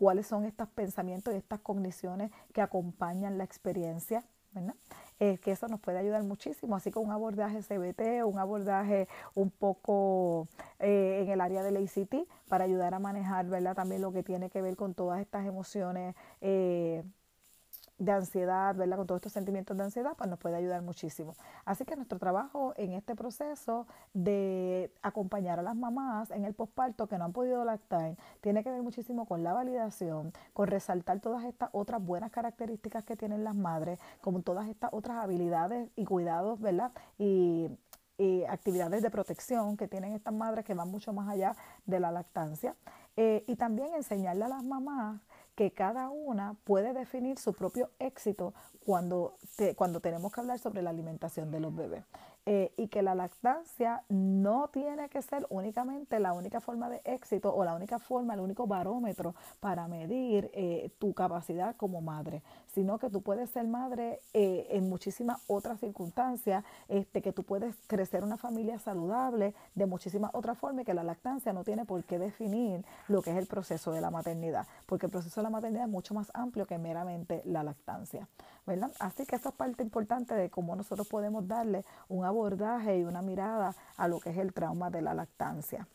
cuáles 0.00 0.26
son 0.26 0.46
estos 0.46 0.66
pensamientos 0.70 1.34
y 1.34 1.36
estas 1.36 1.60
cogniciones 1.60 2.30
que 2.54 2.62
acompañan 2.62 3.36
la 3.36 3.44
experiencia, 3.44 4.24
¿verdad? 4.52 4.74
Eh, 5.18 5.36
que 5.36 5.50
eso 5.50 5.68
nos 5.68 5.78
puede 5.78 5.98
ayudar 5.98 6.22
muchísimo, 6.22 6.74
así 6.74 6.90
como 6.90 7.08
un 7.08 7.12
abordaje 7.12 7.60
CBT, 7.60 8.24
un 8.24 8.38
abordaje 8.38 9.08
un 9.34 9.50
poco 9.50 10.48
eh, 10.78 11.20
en 11.22 11.28
el 11.28 11.42
área 11.42 11.62
del 11.62 11.76
ACT 11.76 12.26
para 12.48 12.64
ayudar 12.64 12.94
a 12.94 12.98
manejar 12.98 13.46
¿verdad? 13.46 13.74
también 13.74 14.00
lo 14.00 14.10
que 14.10 14.22
tiene 14.22 14.48
que 14.48 14.62
ver 14.62 14.74
con 14.74 14.94
todas 14.94 15.20
estas 15.20 15.46
emociones 15.46 16.16
eh, 16.40 17.04
de 18.00 18.12
ansiedad, 18.12 18.74
¿verdad? 18.74 18.96
Con 18.96 19.06
todos 19.06 19.18
estos 19.18 19.32
sentimientos 19.32 19.76
de 19.76 19.84
ansiedad, 19.84 20.14
pues 20.16 20.28
nos 20.28 20.38
puede 20.38 20.56
ayudar 20.56 20.82
muchísimo. 20.82 21.34
Así 21.66 21.84
que 21.84 21.94
nuestro 21.94 22.18
trabajo 22.18 22.72
en 22.76 22.94
este 22.94 23.14
proceso 23.14 23.86
de 24.14 24.90
acompañar 25.02 25.58
a 25.60 25.62
las 25.62 25.76
mamás 25.76 26.30
en 26.30 26.46
el 26.46 26.54
posparto 26.54 27.06
que 27.06 27.18
no 27.18 27.26
han 27.26 27.32
podido 27.32 27.62
lactar 27.62 28.16
tiene 28.40 28.64
que 28.64 28.70
ver 28.70 28.82
muchísimo 28.82 29.26
con 29.26 29.44
la 29.44 29.52
validación, 29.52 30.32
con 30.54 30.68
resaltar 30.68 31.20
todas 31.20 31.44
estas 31.44 31.68
otras 31.72 32.02
buenas 32.02 32.30
características 32.30 33.04
que 33.04 33.16
tienen 33.16 33.44
las 33.44 33.54
madres, 33.54 34.00
como 34.22 34.40
todas 34.40 34.66
estas 34.68 34.90
otras 34.94 35.18
habilidades 35.18 35.90
y 35.94 36.06
cuidados, 36.06 36.58
¿verdad? 36.58 36.92
Y 37.18 37.68
actividades 38.48 39.02
de 39.02 39.10
protección 39.10 39.76
que 39.76 39.88
tienen 39.88 40.12
estas 40.12 40.34
madres 40.34 40.64
que 40.64 40.74
van 40.74 40.90
mucho 40.90 41.12
más 41.12 41.28
allá 41.28 41.56
de 41.86 42.00
la 42.00 42.10
lactancia. 42.10 42.76
Eh, 43.16 43.44
y 43.46 43.56
también 43.56 43.94
enseñarle 43.94 44.44
a 44.44 44.48
las 44.48 44.62
mamás 44.62 45.20
que 45.60 45.72
cada 45.72 46.08
una 46.08 46.56
puede 46.64 46.94
definir 46.94 47.38
su 47.38 47.52
propio 47.52 47.90
éxito 47.98 48.54
cuando, 48.86 49.34
cuando 49.76 50.00
tenemos 50.00 50.32
que 50.32 50.40
hablar 50.40 50.58
sobre 50.58 50.80
la 50.80 50.88
alimentación 50.88 51.50
de 51.50 51.60
los 51.60 51.76
bebés. 51.76 52.02
Eh, 52.46 52.72
y 52.78 52.88
que 52.88 53.02
la 53.02 53.14
lactancia 53.14 54.02
no 54.08 54.70
tiene 54.72 55.10
que 55.10 55.20
ser 55.20 55.46
únicamente 55.50 56.18
la 56.18 56.32
única 56.32 56.62
forma 56.62 56.88
de 56.88 57.02
éxito 57.04 57.54
o 57.54 57.62
la 57.62 57.74
única 57.74 57.98
forma, 57.98 58.32
el 58.32 58.40
único 58.40 58.66
barómetro 58.66 59.34
para 59.60 59.86
medir 59.86 60.50
eh, 60.54 60.90
tu 60.98 61.12
capacidad 61.12 61.76
como 61.76 62.00
madre, 62.00 62.42
sino 62.72 62.98
que 62.98 63.10
tú 63.10 63.22
puedes 63.22 63.50
ser 63.50 63.66
madre 63.66 64.20
eh, 64.32 64.66
en 64.70 64.88
muchísimas 64.88 65.40
otras 65.46 65.80
circunstancias, 65.80 66.64
este, 66.88 67.22
que 67.22 67.32
tú 67.32 67.42
puedes 67.42 67.74
crecer 67.86 68.24
una 68.24 68.36
familia 68.36 68.78
saludable 68.78 69.54
de 69.74 69.86
muchísimas 69.86 70.30
otras 70.34 70.58
formas 70.58 70.82
y 70.82 70.86
que 70.86 70.94
la 70.94 71.02
lactancia 71.02 71.52
no 71.52 71.64
tiene 71.64 71.84
por 71.84 72.04
qué 72.04 72.18
definir 72.18 72.84
lo 73.08 73.22
que 73.22 73.30
es 73.30 73.36
el 73.36 73.46
proceso 73.46 73.92
de 73.92 74.00
la 74.00 74.10
maternidad, 74.10 74.66
porque 74.86 75.06
el 75.06 75.12
proceso 75.12 75.40
de 75.40 75.44
la 75.44 75.50
maternidad 75.50 75.84
es 75.84 75.90
mucho 75.90 76.14
más 76.14 76.30
amplio 76.34 76.66
que 76.66 76.78
meramente 76.78 77.42
la 77.44 77.62
lactancia. 77.62 78.28
¿verdad? 78.66 78.92
Así 79.00 79.26
que 79.26 79.36
esa 79.36 79.48
es 79.48 79.54
parte 79.54 79.82
importante 79.82 80.34
de 80.34 80.50
cómo 80.50 80.76
nosotros 80.76 81.08
podemos 81.08 81.46
darle 81.48 81.84
un 82.08 82.24
abordaje 82.24 82.98
y 82.98 83.04
una 83.04 83.22
mirada 83.22 83.74
a 83.96 84.08
lo 84.08 84.20
que 84.20 84.30
es 84.30 84.38
el 84.38 84.52
trauma 84.52 84.90
de 84.90 85.02
la 85.02 85.14
lactancia. 85.14 85.88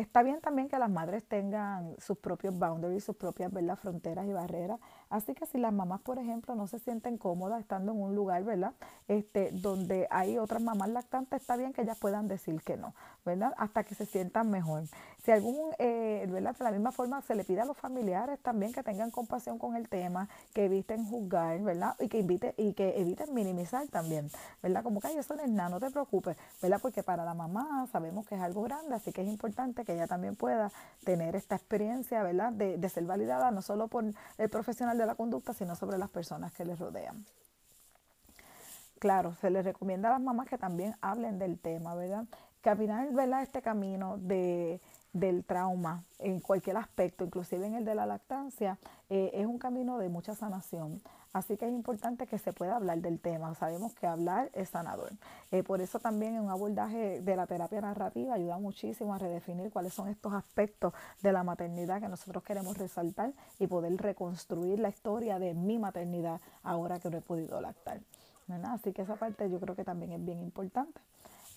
Está 0.00 0.22
bien 0.22 0.40
también 0.40 0.66
que 0.66 0.78
las 0.78 0.88
madres 0.88 1.26
tengan 1.26 1.94
sus 1.98 2.16
propios 2.16 2.58
boundaries, 2.58 3.04
sus 3.04 3.16
propias 3.16 3.52
fronteras 3.78 4.26
y 4.26 4.32
barreras. 4.32 4.80
Así 5.10 5.34
que 5.34 5.44
si 5.44 5.58
las 5.58 5.72
mamás, 5.72 6.00
por 6.00 6.18
ejemplo, 6.18 6.54
no 6.54 6.68
se 6.68 6.78
sienten 6.78 7.18
cómodas 7.18 7.60
estando 7.60 7.90
en 7.90 8.00
un 8.00 8.14
lugar, 8.14 8.44
¿verdad? 8.44 8.72
Este, 9.08 9.50
donde 9.50 10.06
hay 10.08 10.38
otras 10.38 10.62
mamás 10.62 10.88
lactantes, 10.88 11.40
está 11.40 11.56
bien 11.56 11.72
que 11.72 11.82
ellas 11.82 11.98
puedan 11.98 12.28
decir 12.28 12.62
que 12.62 12.76
no, 12.76 12.94
¿verdad? 13.24 13.52
Hasta 13.58 13.82
que 13.82 13.96
se 13.96 14.06
sientan 14.06 14.50
mejor. 14.50 14.84
Si 15.24 15.32
algún, 15.32 15.72
eh, 15.78 16.26
¿verdad? 16.30 16.56
De 16.56 16.64
la 16.64 16.70
misma 16.70 16.92
forma 16.92 17.20
se 17.22 17.34
le 17.34 17.42
pide 17.42 17.60
a 17.60 17.64
los 17.64 17.76
familiares 17.76 18.38
también 18.40 18.72
que 18.72 18.84
tengan 18.84 19.10
compasión 19.10 19.58
con 19.58 19.74
el 19.74 19.88
tema, 19.88 20.28
que 20.54 20.66
eviten 20.66 21.04
juzgar, 21.04 21.60
¿verdad? 21.60 21.96
Y 21.98 22.08
que 22.08 22.20
eviten 22.20 23.34
minimizar 23.34 23.88
también, 23.88 24.30
¿verdad? 24.62 24.84
Como 24.84 25.00
que 25.00 25.08
ay, 25.08 25.18
eso 25.18 25.34
no 25.34 25.42
es 25.42 25.50
nada, 25.50 25.70
no 25.70 25.80
te 25.80 25.90
preocupes, 25.90 26.36
¿verdad? 26.62 26.78
Porque 26.80 27.02
para 27.02 27.24
la 27.24 27.34
mamá 27.34 27.88
sabemos 27.90 28.28
que 28.28 28.36
es 28.36 28.40
algo 28.40 28.62
grande, 28.62 28.94
así 28.94 29.12
que 29.12 29.22
es 29.22 29.28
importante 29.28 29.84
que 29.84 29.94
ella 29.94 30.06
también 30.06 30.36
pueda 30.36 30.70
tener 31.04 31.34
esta 31.34 31.56
experiencia, 31.56 32.22
¿verdad? 32.22 32.52
De, 32.52 32.78
de 32.78 32.88
ser 32.88 33.04
validada 33.04 33.50
no 33.50 33.60
solo 33.60 33.88
por 33.88 34.04
el 34.38 34.48
profesional 34.48 34.99
de 35.00 35.06
la 35.06 35.14
conducta, 35.14 35.52
sino 35.52 35.74
sobre 35.74 35.98
las 35.98 36.10
personas 36.10 36.52
que 36.52 36.64
les 36.64 36.78
rodean. 36.78 37.24
Claro, 38.98 39.34
se 39.40 39.50
les 39.50 39.64
recomienda 39.64 40.08
a 40.08 40.12
las 40.12 40.20
mamás 40.20 40.46
que 40.46 40.58
también 40.58 40.94
hablen 41.00 41.38
del 41.38 41.58
tema, 41.58 41.94
¿verdad? 41.94 42.24
Caminar, 42.60 43.10
¿verdad? 43.12 43.42
Este 43.42 43.62
camino 43.62 44.18
de 44.18 44.80
del 45.12 45.44
trauma 45.44 46.04
en 46.18 46.40
cualquier 46.40 46.76
aspecto, 46.76 47.24
inclusive 47.24 47.66
en 47.66 47.74
el 47.74 47.84
de 47.84 47.94
la 47.94 48.06
lactancia, 48.06 48.78
eh, 49.08 49.30
es 49.34 49.46
un 49.46 49.58
camino 49.58 49.98
de 49.98 50.08
mucha 50.08 50.34
sanación. 50.34 51.00
Así 51.32 51.56
que 51.56 51.66
es 51.66 51.72
importante 51.72 52.26
que 52.26 52.38
se 52.38 52.52
pueda 52.52 52.74
hablar 52.74 52.98
del 52.98 53.20
tema. 53.20 53.54
Sabemos 53.54 53.94
que 53.94 54.06
hablar 54.06 54.50
es 54.52 54.70
sanador. 54.70 55.12
Eh, 55.52 55.62
por 55.62 55.80
eso 55.80 56.00
también 56.00 56.40
un 56.40 56.50
abordaje 56.50 57.20
de 57.20 57.36
la 57.36 57.46
terapia 57.46 57.80
narrativa 57.80 58.34
ayuda 58.34 58.58
muchísimo 58.58 59.14
a 59.14 59.18
redefinir 59.18 59.70
cuáles 59.70 59.94
son 59.94 60.08
estos 60.08 60.32
aspectos 60.32 60.92
de 61.22 61.32
la 61.32 61.44
maternidad 61.44 62.00
que 62.00 62.08
nosotros 62.08 62.42
queremos 62.42 62.76
resaltar 62.78 63.32
y 63.60 63.68
poder 63.68 63.96
reconstruir 63.96 64.80
la 64.80 64.88
historia 64.88 65.38
de 65.38 65.54
mi 65.54 65.78
maternidad 65.78 66.40
ahora 66.64 66.98
que 66.98 67.10
no 67.10 67.18
he 67.18 67.22
podido 67.22 67.60
lactar. 67.60 68.00
Así 68.64 68.92
que 68.92 69.02
esa 69.02 69.14
parte 69.14 69.48
yo 69.48 69.60
creo 69.60 69.76
que 69.76 69.84
también 69.84 70.10
es 70.10 70.24
bien 70.24 70.40
importante. 70.40 71.00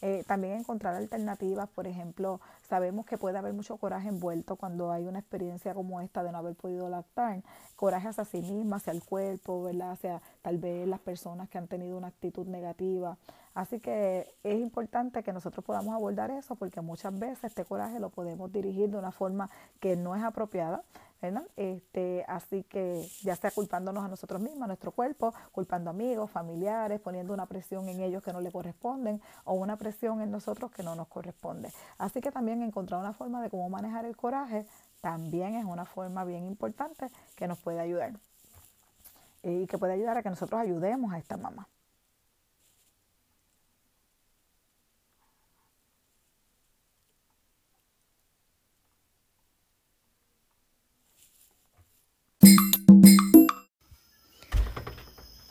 Eh, 0.05 0.25
también 0.27 0.55
encontrar 0.59 0.95
alternativas, 0.95 1.69
por 1.69 1.87
ejemplo, 1.87 2.41
sabemos 2.67 3.05
que 3.05 3.17
puede 3.17 3.37
haber 3.37 3.53
mucho 3.53 3.77
coraje 3.77 4.09
envuelto 4.09 4.57
cuando 4.57 4.91
hay 4.91 5.05
una 5.05 5.19
experiencia 5.19 5.73
como 5.73 6.01
esta 6.01 6.23
de 6.23 6.33
no 6.33 6.39
haber 6.39 6.55
podido 6.55 6.89
lactar, 6.89 7.41
coraje 7.77 8.09
hacia 8.09 8.25
sí 8.25 8.41
misma, 8.41 8.75
hacia 8.75 8.91
el 8.91 9.01
cuerpo, 9.01 9.63
¿verdad? 9.63 9.91
hacia 9.91 10.21
tal 10.41 10.57
vez 10.57 10.85
las 10.89 10.99
personas 10.99 11.47
que 11.47 11.57
han 11.57 11.69
tenido 11.69 11.97
una 11.97 12.07
actitud 12.07 12.45
negativa. 12.47 13.17
Así 13.53 13.79
que 13.79 14.35
es 14.43 14.59
importante 14.59 15.23
que 15.23 15.31
nosotros 15.31 15.63
podamos 15.63 15.95
abordar 15.95 16.31
eso 16.31 16.55
porque 16.55 16.81
muchas 16.81 17.17
veces 17.17 17.45
este 17.45 17.63
coraje 17.63 17.97
lo 18.01 18.09
podemos 18.09 18.51
dirigir 18.51 18.89
de 18.89 18.97
una 18.97 19.13
forma 19.13 19.49
que 19.79 19.95
no 19.95 20.17
es 20.17 20.23
apropiada 20.23 20.83
este, 21.55 22.25
así 22.27 22.63
que 22.63 23.07
ya 23.21 23.35
sea 23.35 23.51
culpándonos 23.51 24.03
a 24.03 24.07
nosotros 24.07 24.41
mismos, 24.41 24.63
a 24.63 24.67
nuestro 24.67 24.91
cuerpo, 24.91 25.33
culpando 25.51 25.89
amigos, 25.89 26.29
familiares, 26.31 26.99
poniendo 26.99 27.33
una 27.33 27.45
presión 27.45 27.87
en 27.89 28.01
ellos 28.01 28.23
que 28.23 28.33
no 28.33 28.41
le 28.41 28.51
corresponden 28.51 29.21
o 29.45 29.53
una 29.53 29.77
presión 29.77 30.21
en 30.21 30.31
nosotros 30.31 30.71
que 30.71 30.83
no 30.83 30.95
nos 30.95 31.07
corresponde. 31.07 31.71
Así 31.97 32.21
que 32.21 32.31
también 32.31 32.61
encontrar 32.61 32.99
una 32.99 33.13
forma 33.13 33.41
de 33.41 33.49
cómo 33.49 33.69
manejar 33.69 34.05
el 34.05 34.17
coraje 34.17 34.65
también 35.01 35.55
es 35.55 35.65
una 35.65 35.85
forma 35.85 36.23
bien 36.23 36.45
importante 36.45 37.09
que 37.35 37.47
nos 37.47 37.59
puede 37.59 37.79
ayudar 37.79 38.13
y 39.43 39.67
que 39.67 39.77
puede 39.77 39.93
ayudar 39.93 40.17
a 40.17 40.23
que 40.23 40.29
nosotros 40.29 40.59
ayudemos 40.59 41.13
a 41.13 41.17
esta 41.17 41.37
mamá. 41.37 41.67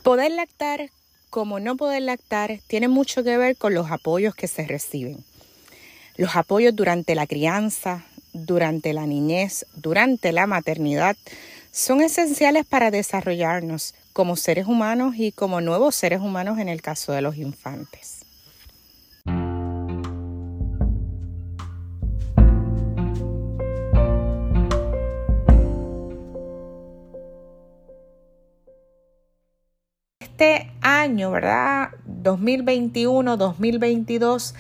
Poder 0.02 0.32
lactar 0.32 0.90
como 1.30 1.60
no 1.60 1.76
poder 1.76 2.02
lactar 2.02 2.58
tiene 2.66 2.88
mucho 2.88 3.22
que 3.22 3.38
ver 3.38 3.56
con 3.56 3.72
los 3.72 3.90
apoyos 3.92 4.34
que 4.34 4.48
se 4.48 4.66
reciben. 4.66 5.24
Los 6.16 6.34
apoyos 6.34 6.74
durante 6.74 7.14
la 7.14 7.28
crianza, 7.28 8.04
durante 8.32 8.92
la 8.92 9.06
niñez, 9.06 9.64
durante 9.76 10.32
la 10.32 10.48
maternidad, 10.48 11.16
son 11.70 12.00
esenciales 12.00 12.66
para 12.66 12.90
desarrollarnos 12.90 13.94
como 14.12 14.34
seres 14.34 14.66
humanos 14.66 15.14
y 15.16 15.30
como 15.30 15.60
nuevos 15.60 15.94
seres 15.94 16.20
humanos 16.20 16.58
en 16.58 16.68
el 16.68 16.82
caso 16.82 17.12
de 17.12 17.22
los 17.22 17.36
infantes. 17.36 18.21
Este 30.42 30.72
año, 30.80 31.30
¿verdad? 31.30 31.90
2021-2022, 32.08 34.54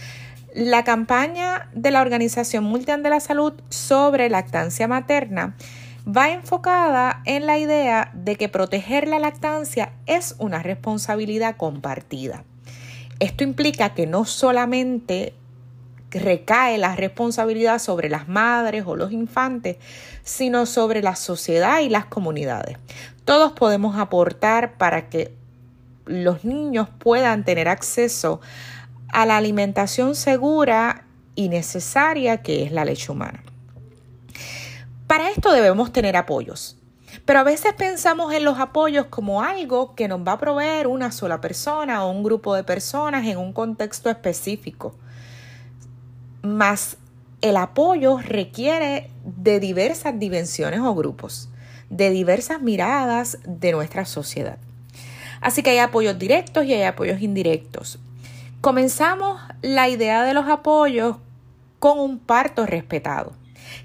la 0.54 0.84
campaña 0.84 1.68
de 1.74 1.90
la 1.90 2.02
Organización 2.02 2.62
Mundial 2.62 3.02
de 3.02 3.10
la 3.10 3.18
Salud 3.18 3.54
sobre 3.68 4.30
lactancia 4.30 4.86
materna 4.86 5.56
va 6.06 6.30
enfocada 6.30 7.20
en 7.24 7.46
la 7.46 7.58
idea 7.58 8.12
de 8.14 8.36
que 8.36 8.48
proteger 8.48 9.08
la 9.08 9.18
lactancia 9.18 9.90
es 10.06 10.36
una 10.38 10.62
responsabilidad 10.62 11.56
compartida. 11.56 12.44
Esto 13.18 13.42
implica 13.42 13.92
que 13.92 14.06
no 14.06 14.24
solamente 14.24 15.34
recae 16.10 16.78
la 16.78 16.94
responsabilidad 16.94 17.80
sobre 17.80 18.08
las 18.08 18.28
madres 18.28 18.84
o 18.86 18.94
los 18.94 19.10
infantes, 19.10 19.78
sino 20.22 20.64
sobre 20.66 21.02
la 21.02 21.16
sociedad 21.16 21.80
y 21.80 21.88
las 21.88 22.04
comunidades. 22.04 22.78
Todos 23.24 23.50
podemos 23.50 23.98
aportar 23.98 24.78
para 24.78 25.08
que 25.08 25.41
los 26.12 26.44
niños 26.44 26.88
puedan 26.98 27.44
tener 27.44 27.68
acceso 27.68 28.40
a 29.08 29.26
la 29.26 29.36
alimentación 29.36 30.14
segura 30.14 31.06
y 31.34 31.48
necesaria 31.48 32.42
que 32.42 32.62
es 32.62 32.72
la 32.72 32.84
leche 32.84 33.10
humana. 33.10 33.42
Para 35.06 35.30
esto 35.30 35.52
debemos 35.52 35.92
tener 35.92 36.16
apoyos, 36.16 36.78
pero 37.24 37.40
a 37.40 37.42
veces 37.42 37.74
pensamos 37.74 38.32
en 38.32 38.44
los 38.44 38.58
apoyos 38.58 39.06
como 39.06 39.42
algo 39.42 39.94
que 39.94 40.08
nos 40.08 40.20
va 40.26 40.32
a 40.32 40.38
proveer 40.38 40.86
una 40.86 41.12
sola 41.12 41.40
persona 41.40 42.04
o 42.04 42.10
un 42.10 42.22
grupo 42.22 42.54
de 42.54 42.64
personas 42.64 43.26
en 43.26 43.38
un 43.38 43.52
contexto 43.52 44.10
específico. 44.10 44.94
Mas 46.42 46.96
el 47.42 47.56
apoyo 47.56 48.18
requiere 48.18 49.10
de 49.24 49.60
diversas 49.60 50.18
dimensiones 50.18 50.80
o 50.80 50.94
grupos, 50.94 51.50
de 51.90 52.10
diversas 52.10 52.62
miradas 52.62 53.38
de 53.44 53.72
nuestra 53.72 54.04
sociedad. 54.04 54.58
Así 55.42 55.62
que 55.62 55.70
hay 55.70 55.78
apoyos 55.78 56.18
directos 56.18 56.64
y 56.64 56.72
hay 56.72 56.84
apoyos 56.84 57.20
indirectos. 57.20 57.98
Comenzamos 58.60 59.40
la 59.60 59.88
idea 59.88 60.22
de 60.22 60.34
los 60.34 60.48
apoyos 60.48 61.16
con 61.80 61.98
un 61.98 62.18
parto 62.18 62.64
respetado. 62.64 63.32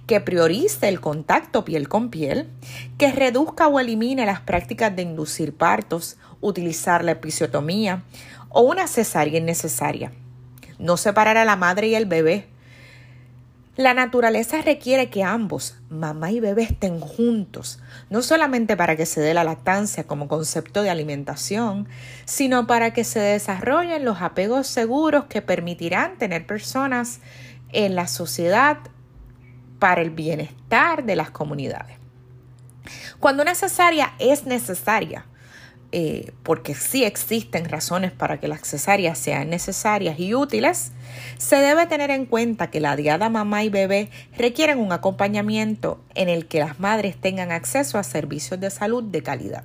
que 0.05 0.19
priorice 0.19 0.89
el 0.89 0.99
contacto 0.99 1.63
piel 1.63 1.87
con 1.87 2.09
piel, 2.09 2.49
que 2.97 3.11
reduzca 3.11 3.67
o 3.67 3.79
elimine 3.79 4.25
las 4.25 4.41
prácticas 4.41 4.93
de 4.95 5.03
inducir 5.03 5.55
partos, 5.55 6.17
utilizar 6.41 7.03
la 7.03 7.11
episiotomía 7.11 8.03
o 8.49 8.61
una 8.61 8.87
cesárea 8.87 9.39
innecesaria. 9.39 10.11
No 10.79 10.97
separar 10.97 11.37
a 11.37 11.45
la 11.45 11.55
madre 11.55 11.87
y 11.87 11.95
el 11.95 12.05
bebé. 12.05 12.47
La 13.77 13.93
naturaleza 13.93 14.63
requiere 14.63 15.11
que 15.11 15.23
ambos, 15.23 15.77
mamá 15.91 16.31
y 16.31 16.39
bebé, 16.39 16.63
estén 16.63 16.99
juntos, 16.99 17.79
no 18.09 18.23
solamente 18.23 18.75
para 18.75 18.95
que 18.95 19.05
se 19.05 19.21
dé 19.21 19.35
la 19.35 19.43
lactancia 19.43 20.07
como 20.07 20.27
concepto 20.27 20.81
de 20.81 20.89
alimentación, 20.89 21.87
sino 22.25 22.65
para 22.65 22.91
que 22.91 23.03
se 23.03 23.19
desarrollen 23.19 24.03
los 24.03 24.19
apegos 24.19 24.65
seguros 24.65 25.25
que 25.25 25.43
permitirán 25.43 26.17
tener 26.17 26.47
personas 26.47 27.19
en 27.71 27.93
la 27.93 28.07
sociedad 28.07 28.79
para 29.77 30.01
el 30.01 30.09
bienestar 30.09 31.05
de 31.05 31.15
las 31.15 31.29
comunidades. 31.29 31.97
Cuando 33.19 33.43
una 33.43 33.53
cesárea 33.53 34.15
es 34.17 34.47
necesaria, 34.47 35.27
eh, 35.93 36.33
porque 36.43 36.75
sí 36.75 37.05
existen 37.05 37.69
razones 37.69 38.11
para 38.11 38.39
que 38.41 38.49
las 38.49 38.61
cesáreas 38.67 39.17
sean 39.17 39.49
necesarias 39.49 40.19
y 40.19 40.35
útiles, 40.35 40.91
se 41.37 41.55
debe 41.57 41.85
tener 41.85 42.11
en 42.11 42.25
cuenta 42.25 42.69
que 42.69 42.81
la 42.81 42.97
diada 42.97 43.29
mamá 43.29 43.63
y 43.63 43.69
bebé 43.69 44.09
requieren 44.37 44.79
un 44.79 44.91
acompañamiento 44.91 46.01
en 46.13 46.27
el 46.27 46.47
que 46.47 46.59
las 46.59 46.79
madres 46.81 47.15
tengan 47.15 47.53
acceso 47.53 47.97
a 47.97 48.03
servicios 48.03 48.59
de 48.59 48.69
salud 48.69 49.03
de 49.03 49.23
calidad. 49.23 49.63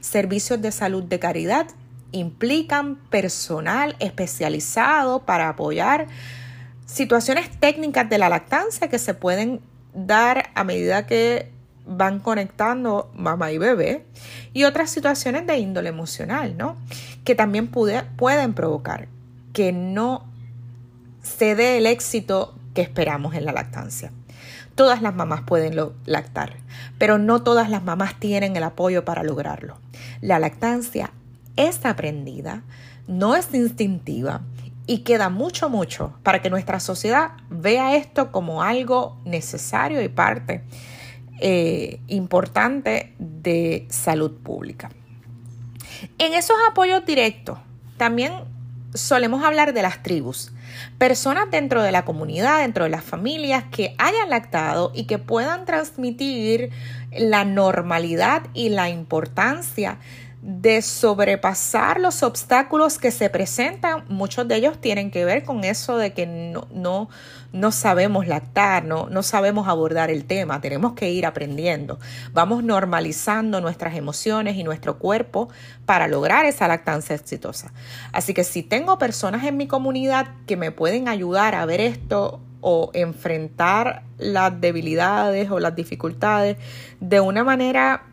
Servicios 0.00 0.62
de 0.62 0.72
salud 0.72 1.04
de 1.04 1.18
calidad 1.18 1.66
implican 2.12 2.96
personal 2.96 3.94
especializado 3.98 5.26
para 5.26 5.50
apoyar 5.50 6.06
situaciones 6.86 7.50
técnicas 7.60 8.08
de 8.08 8.16
la 8.16 8.30
lactancia 8.30 8.88
que 8.88 8.98
se 8.98 9.12
pueden 9.12 9.60
dar 9.92 10.50
a 10.54 10.64
medida 10.64 11.06
que 11.06 11.50
van 11.88 12.20
conectando 12.20 13.10
mamá 13.14 13.50
y 13.50 13.58
bebé 13.58 14.04
y 14.52 14.64
otras 14.64 14.90
situaciones 14.90 15.46
de 15.46 15.58
índole 15.58 15.88
emocional, 15.88 16.56
¿no? 16.56 16.76
Que 17.24 17.34
también 17.34 17.68
pueden 17.68 18.54
provocar 18.54 19.08
que 19.52 19.72
no 19.72 20.24
se 21.22 21.54
dé 21.54 21.78
el 21.78 21.86
éxito 21.86 22.54
que 22.74 22.82
esperamos 22.82 23.34
en 23.34 23.44
la 23.44 23.52
lactancia. 23.52 24.12
Todas 24.74 25.02
las 25.02 25.14
mamás 25.14 25.42
pueden 25.42 25.74
lactar, 26.04 26.56
pero 26.98 27.18
no 27.18 27.42
todas 27.42 27.68
las 27.68 27.82
mamás 27.82 28.20
tienen 28.20 28.54
el 28.54 28.62
apoyo 28.62 29.04
para 29.04 29.24
lograrlo. 29.24 29.78
La 30.20 30.38
lactancia 30.38 31.10
es 31.56 31.84
aprendida, 31.84 32.62
no 33.08 33.34
es 33.34 33.52
instintiva 33.52 34.42
y 34.86 34.98
queda 34.98 35.28
mucho, 35.28 35.68
mucho 35.68 36.14
para 36.22 36.40
que 36.40 36.50
nuestra 36.50 36.78
sociedad 36.78 37.32
vea 37.50 37.96
esto 37.96 38.30
como 38.30 38.62
algo 38.62 39.20
necesario 39.24 40.00
y 40.00 40.08
parte 40.08 40.62
eh, 41.40 42.00
importante 42.08 43.14
de 43.18 43.86
salud 43.90 44.32
pública. 44.32 44.90
En 46.18 46.34
esos 46.34 46.56
apoyos 46.68 47.04
directos 47.04 47.58
también 47.96 48.32
solemos 48.94 49.44
hablar 49.44 49.72
de 49.72 49.82
las 49.82 50.02
tribus, 50.02 50.52
personas 50.98 51.50
dentro 51.50 51.82
de 51.82 51.92
la 51.92 52.04
comunidad, 52.04 52.60
dentro 52.60 52.84
de 52.84 52.90
las 52.90 53.04
familias 53.04 53.64
que 53.70 53.94
hayan 53.98 54.30
lactado 54.30 54.92
y 54.94 55.04
que 55.04 55.18
puedan 55.18 55.64
transmitir 55.64 56.70
la 57.16 57.44
normalidad 57.44 58.42
y 58.54 58.70
la 58.70 58.88
importancia 58.88 59.98
de 60.40 60.82
sobrepasar 60.82 61.98
los 61.98 62.22
obstáculos 62.22 62.98
que 62.98 63.10
se 63.10 63.28
presentan. 63.28 64.04
Muchos 64.08 64.46
de 64.46 64.56
ellos 64.56 64.80
tienen 64.80 65.10
que 65.10 65.24
ver 65.24 65.44
con 65.44 65.64
eso 65.64 65.96
de 65.96 66.12
que 66.12 66.26
no, 66.26 66.68
no, 66.72 67.08
no 67.52 67.72
sabemos 67.72 68.26
lactar, 68.28 68.84
no, 68.84 69.08
no 69.08 69.22
sabemos 69.22 69.66
abordar 69.66 70.10
el 70.10 70.24
tema, 70.24 70.60
tenemos 70.60 70.92
que 70.92 71.10
ir 71.10 71.26
aprendiendo. 71.26 71.98
Vamos 72.32 72.62
normalizando 72.62 73.60
nuestras 73.60 73.96
emociones 73.96 74.56
y 74.56 74.62
nuestro 74.62 74.98
cuerpo 74.98 75.48
para 75.86 76.06
lograr 76.06 76.44
esa 76.44 76.68
lactancia 76.68 77.16
exitosa. 77.16 77.72
Así 78.12 78.32
que 78.32 78.44
si 78.44 78.62
tengo 78.62 78.96
personas 78.98 79.44
en 79.44 79.56
mi 79.56 79.66
comunidad 79.66 80.28
que 80.46 80.56
me 80.56 80.70
pueden 80.70 81.08
ayudar 81.08 81.56
a 81.56 81.66
ver 81.66 81.80
esto 81.80 82.40
o 82.60 82.90
enfrentar 82.94 84.02
las 84.18 84.60
debilidades 84.60 85.50
o 85.50 85.58
las 85.58 85.74
dificultades 85.74 86.56
de 87.00 87.20
una 87.20 87.44
manera 87.44 88.04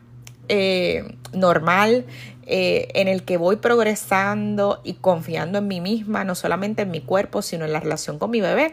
eh, 0.48 1.16
normal 1.36 2.06
eh, 2.46 2.88
en 2.94 3.08
el 3.08 3.24
que 3.24 3.36
voy 3.36 3.56
progresando 3.56 4.80
y 4.84 4.94
confiando 4.94 5.58
en 5.58 5.68
mí 5.68 5.80
misma, 5.80 6.24
no 6.24 6.34
solamente 6.34 6.82
en 6.82 6.90
mi 6.90 7.00
cuerpo, 7.00 7.42
sino 7.42 7.64
en 7.64 7.72
la 7.72 7.80
relación 7.80 8.18
con 8.18 8.30
mi 8.30 8.40
bebé, 8.40 8.72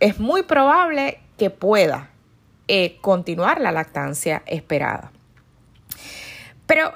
es 0.00 0.18
muy 0.18 0.42
probable 0.42 1.20
que 1.38 1.50
pueda 1.50 2.10
eh, 2.68 2.98
continuar 3.00 3.60
la 3.60 3.72
lactancia 3.72 4.42
esperada. 4.46 5.12
Pero 6.66 6.92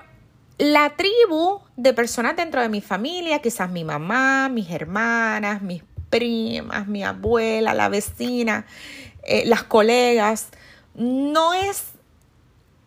la 0.58 0.90
tribu 0.90 1.60
de 1.76 1.92
personas 1.92 2.36
dentro 2.36 2.60
de 2.60 2.68
mi 2.68 2.80
familia, 2.80 3.40
quizás 3.40 3.70
mi 3.70 3.84
mamá, 3.84 4.48
mis 4.48 4.70
hermanas, 4.70 5.62
mis 5.62 5.82
primas, 6.10 6.86
mi 6.86 7.02
abuela, 7.02 7.74
la 7.74 7.88
vecina, 7.88 8.66
las 9.46 9.64
colegas, 9.64 10.50
no 10.94 11.54
es 11.54 11.93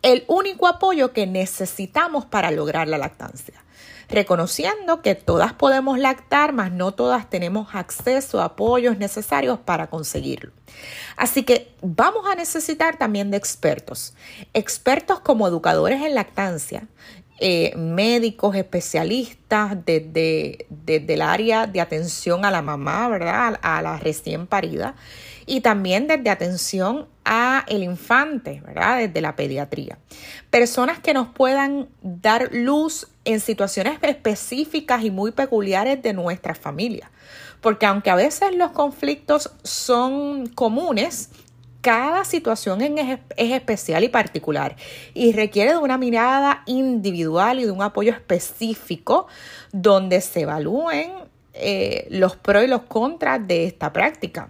el 0.07 0.23
único 0.27 0.67
apoyo 0.67 1.11
que 1.11 1.27
necesitamos 1.27 2.23
para 2.23 2.49
lograr 2.51 2.87
la 2.87 2.97
lactancia. 2.97 3.55
Reconociendo 4.07 5.01
que 5.01 5.15
todas 5.15 5.51
podemos 5.51 5.99
lactar, 5.99 6.53
mas 6.53 6.71
no 6.71 6.93
todas 6.93 7.29
tenemos 7.29 7.75
acceso 7.75 8.39
a 8.39 8.45
apoyos 8.45 8.97
necesarios 8.97 9.59
para 9.59 9.87
conseguirlo. 9.87 10.53
Así 11.17 11.43
que 11.43 11.75
vamos 11.81 12.25
a 12.25 12.35
necesitar 12.35 12.97
también 12.97 13.31
de 13.31 13.37
expertos. 13.37 14.13
Expertos 14.53 15.19
como 15.19 15.45
educadores 15.45 16.01
en 16.01 16.15
lactancia, 16.15 16.87
eh, 17.39 17.73
médicos, 17.75 18.55
especialistas 18.55 19.77
desde, 19.85 20.65
el 20.87 21.21
área 21.21 21.67
de 21.67 21.81
atención 21.81 22.45
a 22.45 22.51
la 22.51 22.61
mamá, 22.61 23.07
¿verdad? 23.09 23.59
A 23.61 23.81
la 23.81 23.97
recién 23.97 24.47
parida 24.47 24.95
y 25.45 25.61
también 25.61 26.07
desde 26.07 26.29
atención 26.29 27.07
a 27.25 27.63
el 27.67 27.83
infante, 27.83 28.61
¿verdad? 28.65 28.97
Desde 28.97 29.21
la 29.21 29.35
pediatría. 29.35 29.97
Personas 30.49 30.99
que 30.99 31.13
nos 31.13 31.27
puedan 31.29 31.87
dar 32.01 32.49
luz 32.51 33.07
en 33.23 33.39
situaciones 33.39 33.99
específicas 34.01 35.03
y 35.03 35.11
muy 35.11 35.31
peculiares 35.31 36.01
de 36.01 36.13
nuestra 36.13 36.55
familia. 36.55 37.11
Porque 37.61 37.85
aunque 37.85 38.09
a 38.09 38.15
veces 38.15 38.55
los 38.55 38.71
conflictos 38.71 39.51
son 39.63 40.47
comunes, 40.47 41.29
cada 41.81 42.25
situación 42.25 42.81
es, 42.81 43.19
especial 43.37 44.03
y 44.03 44.09
particular 44.09 44.75
y 45.13 45.31
requiere 45.31 45.71
de 45.71 45.77
una 45.77 45.97
mirada 45.97 46.63
individual 46.65 47.59
y 47.59 47.65
de 47.65 47.71
un 47.71 47.81
apoyo 47.81 48.11
específico 48.11 49.27
donde 49.71 50.21
se 50.21 50.41
evalúen 50.41 51.11
eh, 51.53 52.07
los 52.09 52.35
pros 52.35 52.63
y 52.63 52.67
los 52.67 52.83
contras 52.83 53.47
de 53.47 53.65
esta 53.65 53.93
práctica. 53.93 54.49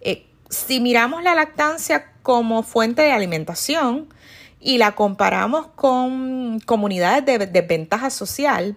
Eh, 0.00 0.26
si 0.48 0.80
miramos 0.80 1.22
la 1.22 1.34
lactancia 1.34 2.12
como 2.22 2.62
fuente 2.62 3.02
de 3.02 3.12
alimentación 3.12 4.12
y 4.60 4.78
la 4.78 4.92
comparamos 4.92 5.68
con 5.68 6.60
comunidades 6.60 7.24
de 7.24 7.46
desventaja 7.46 8.10
social, 8.10 8.76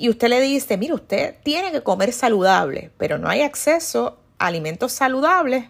y 0.00 0.08
usted 0.08 0.28
le 0.28 0.40
dice, 0.40 0.78
mire, 0.78 0.94
usted 0.94 1.36
tiene 1.42 1.72
que 1.72 1.82
comer 1.82 2.14
saludable, 2.14 2.90
pero 2.96 3.18
no 3.18 3.28
hay 3.28 3.42
acceso 3.42 4.18
a 4.38 4.46
alimentos 4.46 4.92
saludables, 4.92 5.66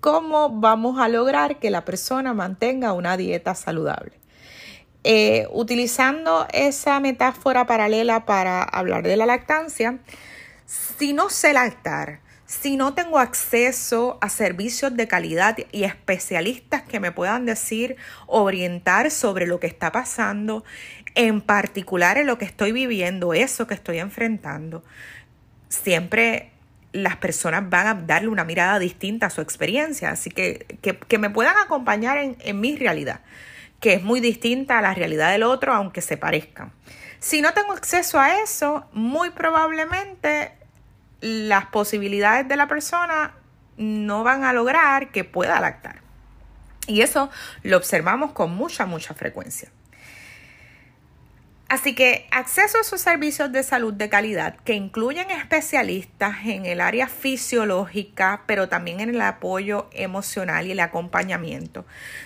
¿cómo 0.00 0.50
vamos 0.50 1.00
a 1.00 1.08
lograr 1.08 1.58
que 1.58 1.70
la 1.70 1.84
persona 1.84 2.34
mantenga 2.34 2.92
una 2.92 3.16
dieta 3.16 3.54
saludable? 3.54 4.12
Eh, 5.04 5.46
utilizando 5.52 6.46
esa 6.52 7.00
metáfora 7.00 7.66
paralela 7.66 8.26
para 8.26 8.62
hablar 8.62 9.04
de 9.04 9.16
la 9.16 9.26
lactancia, 9.26 9.98
si 10.66 11.12
no 11.12 11.30
sé 11.30 11.52
lactar, 11.52 12.20
si 12.48 12.76
no 12.76 12.94
tengo 12.94 13.18
acceso 13.18 14.18
a 14.20 14.28
servicios 14.28 14.96
de 14.96 15.06
calidad 15.06 15.56
y 15.70 15.84
especialistas 15.84 16.82
que 16.82 16.98
me 16.98 17.12
puedan 17.12 17.44
decir, 17.44 17.96
orientar 18.26 19.10
sobre 19.10 19.46
lo 19.46 19.60
que 19.60 19.66
está 19.66 19.92
pasando, 19.92 20.64
en 21.14 21.40
particular 21.40 22.18
en 22.18 22.26
lo 22.26 22.38
que 22.38 22.46
estoy 22.46 22.72
viviendo, 22.72 23.34
eso 23.34 23.66
que 23.66 23.74
estoy 23.74 23.98
enfrentando, 23.98 24.82
siempre 25.68 26.52
las 26.92 27.16
personas 27.16 27.68
van 27.68 27.86
a 27.86 27.94
darle 27.94 28.28
una 28.28 28.44
mirada 28.44 28.78
distinta 28.78 29.26
a 29.26 29.30
su 29.30 29.40
experiencia, 29.40 30.10
así 30.10 30.30
que 30.30 30.78
que, 30.80 31.18
me 31.18 31.30
puedan 31.30 31.56
acompañar 31.58 32.18
en, 32.18 32.36
en 32.40 32.60
mi 32.60 32.76
realidad, 32.76 33.20
que 33.80 33.94
es 33.94 34.02
muy 34.02 34.20
distinta 34.20 34.78
a 34.78 34.82
la 34.82 34.94
realidad 34.94 35.30
del 35.30 35.42
otro, 35.42 35.74
aunque 35.74 36.00
se 36.00 36.16
parezcan. 36.16 36.72
Si 37.20 37.42
no 37.42 37.52
tengo 37.52 37.72
acceso 37.72 38.18
a 38.20 38.40
eso, 38.40 38.86
muy 38.92 39.30
probablemente 39.30 40.52
las 41.20 41.66
posibilidades 41.66 42.46
de 42.48 42.56
la 42.56 42.68
persona 42.68 43.34
no 43.76 44.24
van 44.24 44.44
a 44.44 44.52
lograr 44.52 45.10
que 45.10 45.24
pueda 45.24 45.60
lactar. 45.60 46.00
Y 46.86 47.02
eso 47.02 47.30
lo 47.62 47.76
observamos 47.76 48.32
con 48.32 48.54
mucha, 48.54 48.86
mucha 48.86 49.14
frecuencia. 49.14 49.70
Así 51.68 51.94
que 51.94 52.26
acceso 52.30 52.78
a 52.78 52.80
esos 52.80 53.02
servicios 53.02 53.52
de 53.52 53.62
salud 53.62 53.92
de 53.92 54.08
calidad 54.08 54.56
que 54.64 54.72
incluyen 54.72 55.30
especialistas 55.30 56.46
en 56.46 56.64
el 56.64 56.80
área 56.80 57.08
fisiológica, 57.08 58.44
pero 58.46 58.70
también 58.70 59.00
en 59.00 59.10
el 59.10 59.20
apoyo 59.20 59.90
emocional 59.92 60.66
y 60.66 60.72
el 60.72 60.80
acompañamiento. 60.80 61.84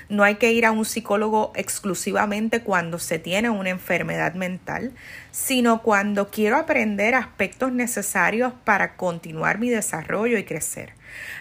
No 0.08 0.22
hay 0.22 0.36
que 0.36 0.52
ir 0.52 0.64
a 0.64 0.70
un 0.70 0.84
psicólogo 0.84 1.52
exclusivamente 1.56 2.62
cuando 2.62 3.00
se 3.00 3.18
tiene 3.18 3.50
una 3.50 3.70
enfermedad 3.70 4.34
mental, 4.34 4.92
sino 5.32 5.82
cuando 5.82 6.30
quiero 6.30 6.56
aprender 6.56 7.16
aspectos 7.16 7.72
necesarios 7.72 8.52
para 8.62 8.94
continuar 8.94 9.58
mi 9.58 9.70
desarrollo 9.70 10.38
y 10.38 10.44
crecer. 10.44 10.92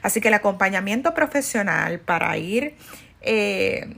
Así 0.01 0.21
que 0.21 0.29
el 0.29 0.33
acompañamiento 0.33 1.13
profesional 1.13 1.99
para 1.99 2.35
ir... 2.35 2.75
Eh, 3.21 3.95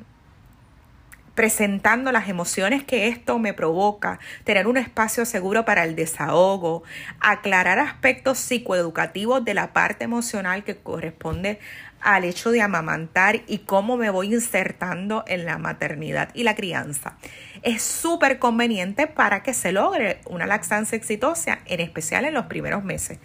presentando 1.35 2.11
las 2.11 2.29
emociones 2.29 2.83
que 2.83 3.07
esto 3.07 3.39
me 3.39 3.53
provoca, 3.53 4.19
tener 4.43 4.67
un 4.67 4.77
espacio 4.77 5.25
seguro 5.25 5.65
para 5.65 5.83
el 5.83 5.95
desahogo, 5.95 6.83
aclarar 7.19 7.79
aspectos 7.79 8.37
psicoeducativos 8.37 9.43
de 9.43 9.53
la 9.53 9.73
parte 9.73 10.03
emocional 10.03 10.63
que 10.63 10.77
corresponde 10.77 11.59
al 12.01 12.25
hecho 12.25 12.51
de 12.51 12.61
amamantar 12.61 13.41
y 13.47 13.59
cómo 13.59 13.97
me 13.97 14.09
voy 14.09 14.33
insertando 14.33 15.23
en 15.27 15.45
la 15.45 15.57
maternidad 15.57 16.29
y 16.33 16.43
la 16.43 16.55
crianza. 16.55 17.17
Es 17.61 17.81
súper 17.81 18.39
conveniente 18.39 19.07
para 19.07 19.41
que 19.41 19.53
se 19.53 19.71
logre 19.71 20.19
una 20.25 20.45
lactancia 20.45 20.97
exitosa, 20.97 21.59
en 21.65 21.79
especial 21.79 22.25
en 22.25 22.33
los 22.33 22.45
primeros 22.47 22.83
meses 22.83 23.19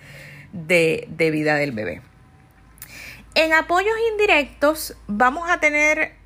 de, 0.53 1.07
de 1.11 1.31
vida 1.31 1.57
del 1.57 1.73
bebé. 1.73 2.03
En 3.35 3.53
apoyos 3.53 3.95
indirectos 4.13 4.97
vamos 5.07 5.51
a 5.51 5.61
tener 5.61 6.18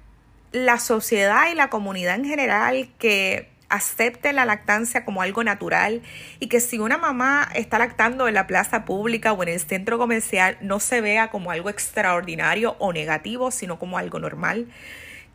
la 0.53 0.79
sociedad 0.79 1.51
y 1.51 1.55
la 1.55 1.71
comunidad 1.71 2.17
en 2.17 2.25
general 2.25 2.89
que 2.99 3.49
acepte 3.73 4.35
la 4.35 4.45
lactancia 4.45 5.05
como 5.05 5.23
algo 5.23 5.43
natural 5.43 6.03
y 6.41 6.49
que 6.49 6.61
si 6.61 6.79
una 6.79 6.99
mamá 6.99 7.49
está 7.55 7.79
lactando 7.79 8.29
en 8.29 8.35
la 8.35 8.47
plaza 8.47 8.85
pública 8.85 9.33
o 9.33 9.43
en 9.43 9.49
el 9.49 9.61
centro 9.61 9.97
comercial 9.97 10.59
no 10.61 10.79
se 10.79 11.01
vea 11.01 11.31
como 11.31 11.51
algo 11.51 11.71
extraordinario 11.71 12.77
o 12.79 12.93
negativo, 12.93 13.51
sino 13.51 13.79
como 13.79 13.97
algo 13.97 14.19
normal. 14.19 14.69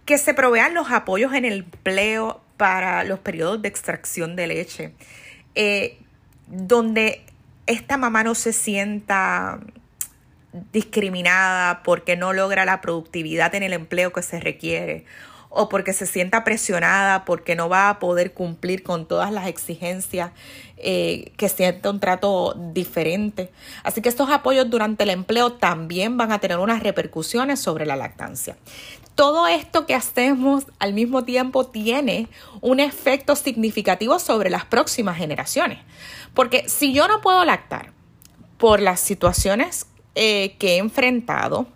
Que 0.05 0.19
se 0.19 0.35
provean 0.35 0.75
los 0.75 0.91
apoyos 0.91 1.33
en 1.33 1.45
el 1.45 1.59
empleo 1.59 2.41
para 2.57 3.03
los 3.03 3.19
periodos 3.19 3.61
de 3.61 3.69
extracción 3.69 4.35
de 4.35 4.47
leche, 4.47 4.93
eh, 5.55 5.97
donde 6.45 7.23
esta 7.65 7.97
mamá 7.97 8.23
no 8.23 8.35
se 8.35 8.53
sienta 8.53 9.59
discriminada 10.71 11.83
porque 11.83 12.15
no 12.15 12.33
logra 12.33 12.65
la 12.65 12.81
productividad 12.81 13.53
en 13.55 13.63
el 13.63 13.73
empleo 13.73 14.13
que 14.13 14.21
se 14.21 14.39
requiere 14.39 15.05
o 15.49 15.69
porque 15.69 15.93
se 15.93 16.05
sienta 16.05 16.43
presionada 16.43 17.25
porque 17.25 17.55
no 17.55 17.69
va 17.69 17.89
a 17.89 17.99
poder 17.99 18.33
cumplir 18.33 18.83
con 18.83 19.07
todas 19.07 19.31
las 19.31 19.47
exigencias, 19.47 20.31
eh, 20.77 21.31
que 21.37 21.49
sienta 21.49 21.89
un 21.89 21.99
trato 21.99 22.53
diferente. 22.73 23.49
Así 23.83 24.01
que 24.01 24.09
estos 24.09 24.29
apoyos 24.29 24.69
durante 24.69 25.03
el 25.03 25.09
empleo 25.09 25.53
también 25.53 26.17
van 26.17 26.31
a 26.31 26.39
tener 26.39 26.59
unas 26.59 26.83
repercusiones 26.83 27.59
sobre 27.59 27.85
la 27.85 27.95
lactancia. 27.95 28.57
Todo 29.15 29.47
esto 29.47 29.87
que 29.87 29.95
hacemos 29.95 30.65
al 30.77 30.93
mismo 30.93 31.23
tiempo 31.23 31.65
tiene 31.65 32.27
un 32.61 32.79
efecto 32.79 33.35
significativo 33.35 34.19
sobre 34.19 34.51
las 34.51 34.65
próximas 34.65 35.17
generaciones. 35.17 35.79
Porque 36.35 36.69
si 36.69 36.93
yo 36.93 37.07
no 37.07 37.21
puedo 37.21 37.43
lactar 37.43 37.93
por 38.59 38.79
las 38.79 38.99
situaciones 38.99 39.87
eh, 40.19 40.55
que 40.57 40.75
he 40.75 40.77
enfrentado 40.77 41.67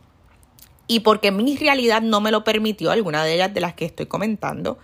y 0.87 1.01
porque 1.01 1.31
mi 1.31 1.55
realidad 1.55 2.01
no 2.01 2.19
me 2.19 2.31
lo 2.31 2.43
permitió, 2.43 2.91
alguna 2.91 3.23
de 3.23 3.35
ellas 3.35 3.53
de 3.53 3.61
las 3.61 3.75
que 3.75 3.85
estoy 3.85 4.07
comentando, 4.07 4.77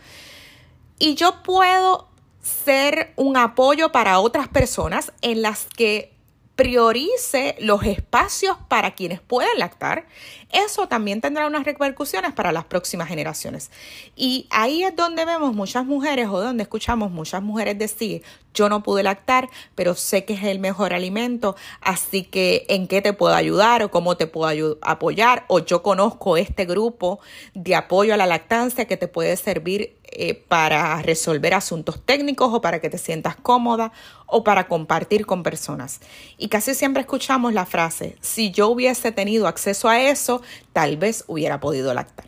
y 0.99 1.15
yo 1.15 1.43
puedo 1.43 2.07
ser 2.41 3.13
un 3.15 3.35
apoyo 3.35 3.91
para 3.91 4.19
otras 4.19 4.47
personas 4.47 5.11
en 5.21 5.41
las 5.41 5.65
que 5.65 6.13
priorice 6.57 7.55
los 7.59 7.83
espacios 7.83 8.57
para 8.67 8.95
quienes 8.95 9.21
pueden 9.21 9.59
lactar, 9.59 10.07
eso 10.51 10.87
también 10.87 11.21
tendrá 11.21 11.45
unas 11.45 11.65
repercusiones 11.65 12.33
para 12.33 12.51
las 12.51 12.65
próximas 12.65 13.07
generaciones. 13.07 13.69
Y 14.15 14.47
ahí 14.49 14.83
es 14.83 14.95
donde 14.95 15.23
vemos 15.23 15.53
muchas 15.53 15.85
mujeres 15.85 16.27
o 16.27 16.41
donde 16.41 16.63
escuchamos 16.63 17.11
muchas 17.11 17.43
mujeres 17.43 17.77
decir, 17.77 18.23
yo 18.55 18.69
no 18.69 18.81
pude 18.81 19.03
lactar, 19.03 19.49
pero 19.75 19.93
sé 19.93 20.25
que 20.25 20.33
es 20.33 20.43
el 20.43 20.57
mejor 20.57 20.93
alimento, 20.93 21.55
así 21.79 22.23
que 22.23 22.65
en 22.69 22.87
qué 22.87 23.03
te 23.03 23.13
puedo 23.13 23.35
ayudar 23.35 23.83
o 23.83 23.91
cómo 23.91 24.17
te 24.17 24.25
puedo 24.25 24.79
apoyar, 24.81 25.45
o 25.49 25.59
yo 25.59 25.83
conozco 25.83 26.37
este 26.37 26.65
grupo 26.65 27.19
de 27.53 27.75
apoyo 27.75 28.15
a 28.15 28.17
la 28.17 28.25
lactancia 28.25 28.85
que 28.85 28.97
te 28.97 29.07
puede 29.07 29.37
servir 29.37 29.95
eh, 30.19 30.33
para 30.33 30.99
resolver 31.03 31.53
asuntos 31.53 32.03
técnicos 32.03 32.51
o 32.51 32.59
para 32.59 32.81
que 32.81 32.89
te 32.89 32.97
sientas 32.97 33.35
cómoda 33.35 33.91
o 34.25 34.43
para 34.43 34.67
compartir 34.67 35.27
con 35.27 35.43
personas. 35.43 35.99
Y 36.39 36.47
casi 36.47 36.73
siempre 36.73 37.01
escuchamos 37.01 37.53
la 37.53 37.67
frase, 37.67 38.17
si 38.19 38.49
yo 38.49 38.69
hubiese 38.69 39.11
tenido 39.11 39.47
acceso 39.47 39.89
a 39.89 40.01
eso, 40.01 40.41
tal 40.73 40.97
vez 40.97 41.23
hubiera 41.27 41.59
podido 41.59 41.93
lactar. 41.93 42.25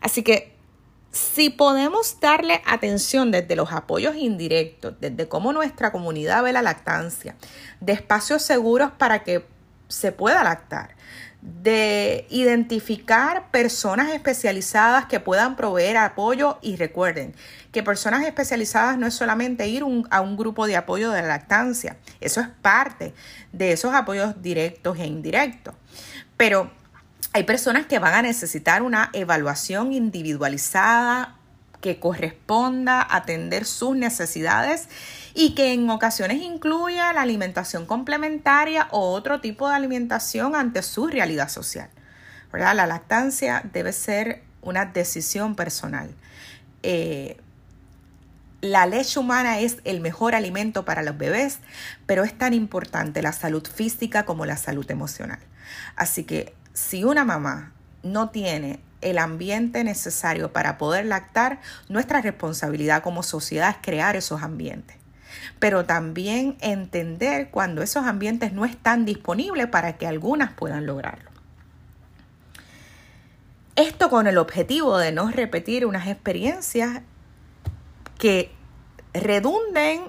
Así 0.00 0.22
que 0.22 0.54
si 1.10 1.50
podemos 1.50 2.20
darle 2.20 2.62
atención 2.66 3.32
desde 3.32 3.56
los 3.56 3.72
apoyos 3.72 4.14
indirectos, 4.14 4.94
desde 5.00 5.26
cómo 5.26 5.52
nuestra 5.52 5.90
comunidad 5.90 6.44
ve 6.44 6.52
la 6.52 6.62
lactancia, 6.62 7.34
de 7.80 7.94
espacios 7.94 8.42
seguros 8.42 8.92
para 8.96 9.24
que 9.24 9.44
se 9.88 10.12
pueda 10.12 10.44
lactar, 10.44 10.94
de 11.44 12.26
identificar 12.30 13.50
personas 13.50 14.08
especializadas 14.14 15.04
que 15.04 15.20
puedan 15.20 15.56
proveer 15.56 15.98
apoyo 15.98 16.58
y 16.62 16.76
recuerden 16.76 17.34
que 17.70 17.82
personas 17.82 18.24
especializadas 18.24 18.96
no 18.96 19.06
es 19.06 19.12
solamente 19.12 19.68
ir 19.68 19.84
a 20.10 20.20
un 20.22 20.36
grupo 20.38 20.66
de 20.66 20.76
apoyo 20.76 21.10
de 21.10 21.20
la 21.20 21.28
lactancia, 21.28 21.98
eso 22.22 22.40
es 22.40 22.48
parte 22.62 23.12
de 23.52 23.72
esos 23.72 23.92
apoyos 23.92 24.40
directos 24.40 24.98
e 24.98 25.06
indirectos. 25.06 25.74
Pero 26.38 26.70
hay 27.34 27.42
personas 27.44 27.84
que 27.84 27.98
van 27.98 28.14
a 28.14 28.22
necesitar 28.22 28.82
una 28.82 29.10
evaluación 29.12 29.92
individualizada 29.92 31.36
que 31.82 32.00
corresponda 32.00 33.02
a 33.02 33.16
atender 33.16 33.66
sus 33.66 33.94
necesidades 33.94 34.88
y 35.34 35.54
que 35.54 35.72
en 35.72 35.90
ocasiones 35.90 36.40
incluya 36.40 37.12
la 37.12 37.22
alimentación 37.22 37.86
complementaria 37.86 38.88
o 38.92 39.10
otro 39.10 39.40
tipo 39.40 39.68
de 39.68 39.74
alimentación 39.74 40.54
ante 40.54 40.82
su 40.82 41.08
realidad 41.08 41.48
social. 41.48 41.90
La 42.52 42.86
lactancia 42.86 43.68
debe 43.72 43.92
ser 43.92 44.42
una 44.62 44.86
decisión 44.86 45.56
personal. 45.56 46.14
Eh, 46.84 47.36
la 48.60 48.86
leche 48.86 49.18
humana 49.18 49.58
es 49.58 49.78
el 49.84 50.00
mejor 50.00 50.36
alimento 50.36 50.84
para 50.84 51.02
los 51.02 51.18
bebés, 51.18 51.58
pero 52.06 52.22
es 52.22 52.38
tan 52.38 52.54
importante 52.54 53.20
la 53.22 53.32
salud 53.32 53.66
física 53.66 54.24
como 54.24 54.46
la 54.46 54.56
salud 54.56 54.88
emocional. 54.90 55.40
Así 55.96 56.24
que 56.24 56.54
si 56.72 57.04
una 57.04 57.24
mamá 57.24 57.72
no 58.02 58.30
tiene 58.30 58.80
el 59.00 59.18
ambiente 59.18 59.82
necesario 59.84 60.52
para 60.52 60.78
poder 60.78 61.06
lactar, 61.06 61.60
nuestra 61.88 62.22
responsabilidad 62.22 63.02
como 63.02 63.22
sociedad 63.22 63.70
es 63.70 63.76
crear 63.82 64.16
esos 64.16 64.42
ambientes. 64.42 65.03
Pero 65.64 65.86
también 65.86 66.58
entender 66.60 67.48
cuando 67.48 67.80
esos 67.80 68.04
ambientes 68.04 68.52
no 68.52 68.66
están 68.66 69.06
disponibles 69.06 69.66
para 69.68 69.96
que 69.96 70.06
algunas 70.06 70.52
puedan 70.52 70.84
lograrlo. 70.84 71.30
Esto 73.74 74.10
con 74.10 74.26
el 74.26 74.36
objetivo 74.36 74.98
de 74.98 75.10
no 75.10 75.30
repetir 75.30 75.86
unas 75.86 76.06
experiencias 76.06 77.00
que 78.18 78.52
redunden 79.14 80.02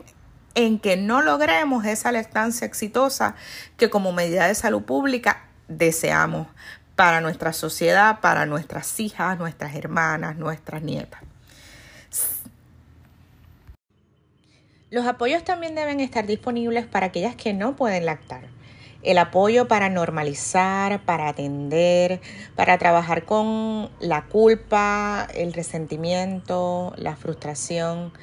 en 0.56 0.78
que 0.78 0.98
no 0.98 1.22
logremos 1.22 1.86
esa 1.86 2.12
lactancia 2.12 2.68
exitosa 2.68 3.36
que 3.78 3.90
como 3.90 4.12
medida 4.12 4.48
de 4.48 4.56
salud 4.56 4.84
pública 4.84 5.46
deseamos 5.70 6.48
para 6.98 7.22
nuestra 7.22 7.54
sociedad, 7.54 8.20
para 8.20 8.46
nuestras 8.46 9.00
hijas, 9.00 9.40
nuestras 9.40 9.74
hermanas, 9.74 10.36
nuestras 10.36 10.82
nietas. 10.82 11.22
Los 14.96 15.08
apoyos 15.08 15.44
también 15.44 15.76
deben 15.76 16.00
estar 16.00 16.26
disponibles 16.26 16.86
para 16.86 17.08
aquellas 17.08 17.36
que 17.36 17.52
no 17.52 17.76
pueden 17.76 18.06
lactar. 18.06 18.44
El 19.04 19.18
apoyo 19.18 19.68
para 19.68 19.90
normalizar, 19.90 21.04
para 21.04 21.28
atender, 21.28 22.22
para 22.56 22.78
trabajar 22.78 23.26
con 23.26 23.90
la 24.00 24.24
culpa, 24.28 25.28
el 25.36 25.52
resentimiento, 25.52 26.94
la 26.96 27.18
frustración, 27.18 28.14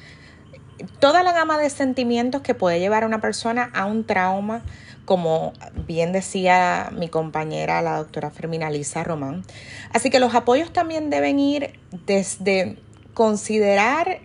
toda 0.97 1.21
la 1.21 1.31
gama 1.31 1.59
de 1.59 1.69
sentimientos 1.69 2.41
que 2.41 2.55
puede 2.55 2.79
llevar 2.79 3.03
a 3.03 3.05
una 3.05 3.21
persona 3.21 3.69
a 3.75 3.85
un 3.85 4.03
trauma 4.03 4.63
como 5.05 5.53
bien 5.85 6.11
decía 6.11 6.89
mi 6.91 7.07
compañera, 7.07 7.83
la 7.83 7.97
doctora 7.97 8.31
Fermina 8.31 8.71
Lisa 8.71 9.03
Román. 9.03 9.43
Así 9.91 10.09
que 10.09 10.19
los 10.19 10.33
apoyos 10.33 10.73
también 10.73 11.11
deben 11.11 11.37
ir 11.37 11.79
desde 12.07 12.79
considerar 13.13 14.21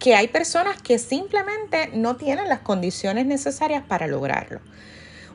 que 0.00 0.14
hay 0.14 0.28
personas 0.28 0.80
que 0.80 0.98
simplemente 0.98 1.90
no 1.92 2.16
tienen 2.16 2.48
las 2.48 2.60
condiciones 2.60 3.26
necesarias 3.26 3.84
para 3.86 4.06
lograrlo. 4.06 4.60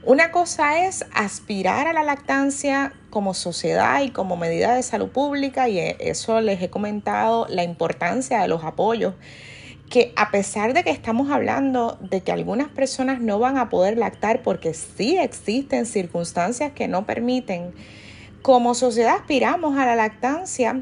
Una 0.04 0.32
cosa 0.32 0.86
es 0.86 1.06
aspirar 1.14 1.88
a 1.88 1.94
la 1.94 2.04
lactancia 2.04 2.94
como 3.12 3.34
sociedad 3.34 4.02
y 4.02 4.10
como 4.10 4.38
medida 4.38 4.76
de 4.76 4.84
salud 4.84 5.10
pública 5.10 5.70
y 5.70 5.80
eso 6.00 6.42
les 6.42 6.62
he 6.62 6.70
comentado 6.70 7.46
la 7.48 7.64
importancia 7.64 8.42
de 8.42 8.48
los 8.48 8.64
apoyos 8.64 9.14
que 9.90 10.14
a 10.16 10.32
pesar 10.32 10.74
de 10.74 10.84
que 10.84 10.90
estamos 10.90 11.30
hablando 11.30 11.98
de 12.02 12.22
que 12.22 12.32
algunas 12.32 12.70
personas 12.70 13.22
no 13.22 13.38
van 13.38 13.58
a 13.58 13.70
poder 13.70 13.98
lactar 13.98 14.42
porque 14.42 14.74
sí 14.74 15.18
existen 15.18 15.86
circunstancias 15.86 16.72
que 16.74 16.88
no 16.88 17.06
permiten, 17.06 17.74
como 18.42 18.74
sociedad 18.74 19.16
aspiramos 19.16 19.78
a 19.78 19.86
la 19.86 19.96
lactancia 19.96 20.82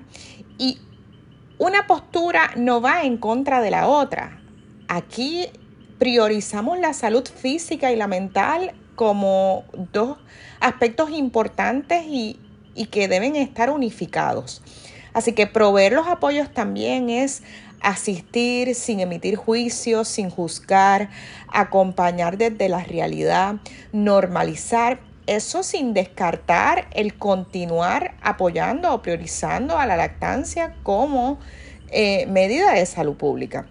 y 0.58 0.80
una 1.64 1.88
postura 1.88 2.52
no 2.58 2.82
va 2.82 3.04
en 3.04 3.16
contra 3.16 3.62
de 3.62 3.72
la 3.72 3.88
otra. 3.88 4.42
Aquí 4.90 5.48
priorizamos 5.98 6.78
la 6.78 6.92
salud 6.92 7.26
física 7.26 7.90
y 7.90 7.96
la 7.96 8.08
mental 8.08 8.74
como 8.96 9.64
dos 9.94 10.18
aspectos 10.60 11.12
importantes 11.12 12.04
y, 12.06 12.38
que 12.92 13.08
deben 13.08 13.38
estar 13.38 13.70
unificados. 13.70 14.62
Así 15.14 15.32
que 15.32 15.48
proveer 15.48 15.94
los 15.94 16.08
apoyos 16.08 16.52
también 16.54 17.10
es 17.10 17.44
asistir 17.80 18.76
sin 18.76 19.00
emitir 19.00 19.38
juicios, 19.38 20.10
sin 20.10 20.30
juzgar, 20.30 21.12
acompañar 21.48 22.38
desde 22.38 22.68
la 22.68 22.84
realidad, 22.84 23.56
normalizar. 23.94 25.00
Eso 25.26 25.64
sin 25.64 25.94
descartar 25.94 26.88
el 26.92 27.18
continuar 27.18 28.16
apoyando 28.22 28.94
o 28.94 29.02
priorizando 29.02 29.78
a 29.78 29.86
la 29.86 29.96
lactancia 29.96 30.76
como 30.84 31.40
eh, 31.90 32.26
medida 32.26 32.74
de 32.74 32.86
salud 32.86 33.16
pública. 33.16 33.68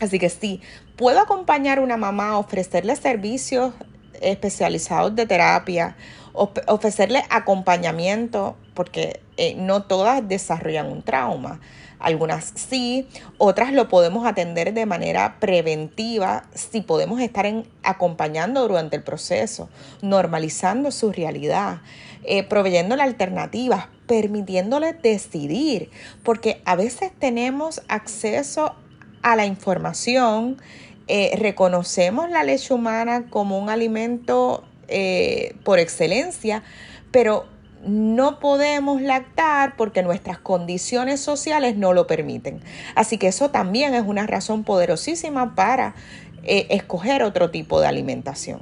Así 0.00 0.18
que 0.18 0.30
sí, 0.30 0.62
puedo 0.96 1.20
acompañar 1.20 1.78
a 1.78 1.80
una 1.82 1.96
mamá 1.96 2.38
ofrecerle 2.38 2.96
servicios 2.96 3.74
especializados 4.20 5.14
de 5.14 5.26
terapia, 5.26 5.96
ofrecerle 6.32 7.24
acompañamiento, 7.30 8.56
porque 8.74 9.20
eh, 9.36 9.54
no 9.56 9.84
todas 9.84 10.26
desarrollan 10.26 10.86
un 10.86 11.02
trauma. 11.02 11.60
Algunas 11.98 12.52
sí, 12.54 13.08
otras 13.38 13.72
lo 13.72 13.88
podemos 13.88 14.26
atender 14.26 14.74
de 14.74 14.86
manera 14.86 15.38
preventiva 15.40 16.44
si 16.54 16.82
podemos 16.82 17.20
estar 17.20 17.46
en, 17.46 17.66
acompañando 17.82 18.68
durante 18.68 18.96
el 18.96 19.02
proceso, 19.02 19.68
normalizando 20.02 20.90
su 20.90 21.12
realidad, 21.12 21.80
eh, 22.24 22.42
proveyéndole 22.42 23.02
alternativas, 23.02 23.86
permitiéndole 24.06 24.92
decidir, 24.92 25.90
porque 26.22 26.60
a 26.64 26.76
veces 26.76 27.12
tenemos 27.18 27.82
acceso 27.88 28.74
a 29.22 29.36
la 29.36 29.46
información, 29.46 30.60
eh, 31.08 31.32
reconocemos 31.38 32.30
la 32.30 32.44
leche 32.44 32.74
humana 32.74 33.26
como 33.30 33.58
un 33.58 33.70
alimento 33.70 34.64
eh, 34.88 35.54
por 35.64 35.78
excelencia, 35.78 36.62
pero 37.10 37.46
no 37.86 38.38
podemos 38.40 39.00
lactar 39.00 39.76
porque 39.76 40.02
nuestras 40.02 40.38
condiciones 40.38 41.20
sociales 41.20 41.76
no 41.76 41.92
lo 41.92 42.06
permiten. 42.06 42.60
Así 42.94 43.18
que 43.18 43.28
eso 43.28 43.50
también 43.50 43.94
es 43.94 44.02
una 44.06 44.26
razón 44.26 44.64
poderosísima 44.64 45.54
para 45.54 45.94
eh, 46.42 46.66
escoger 46.70 47.22
otro 47.22 47.50
tipo 47.50 47.80
de 47.80 47.86
alimentación. 47.86 48.60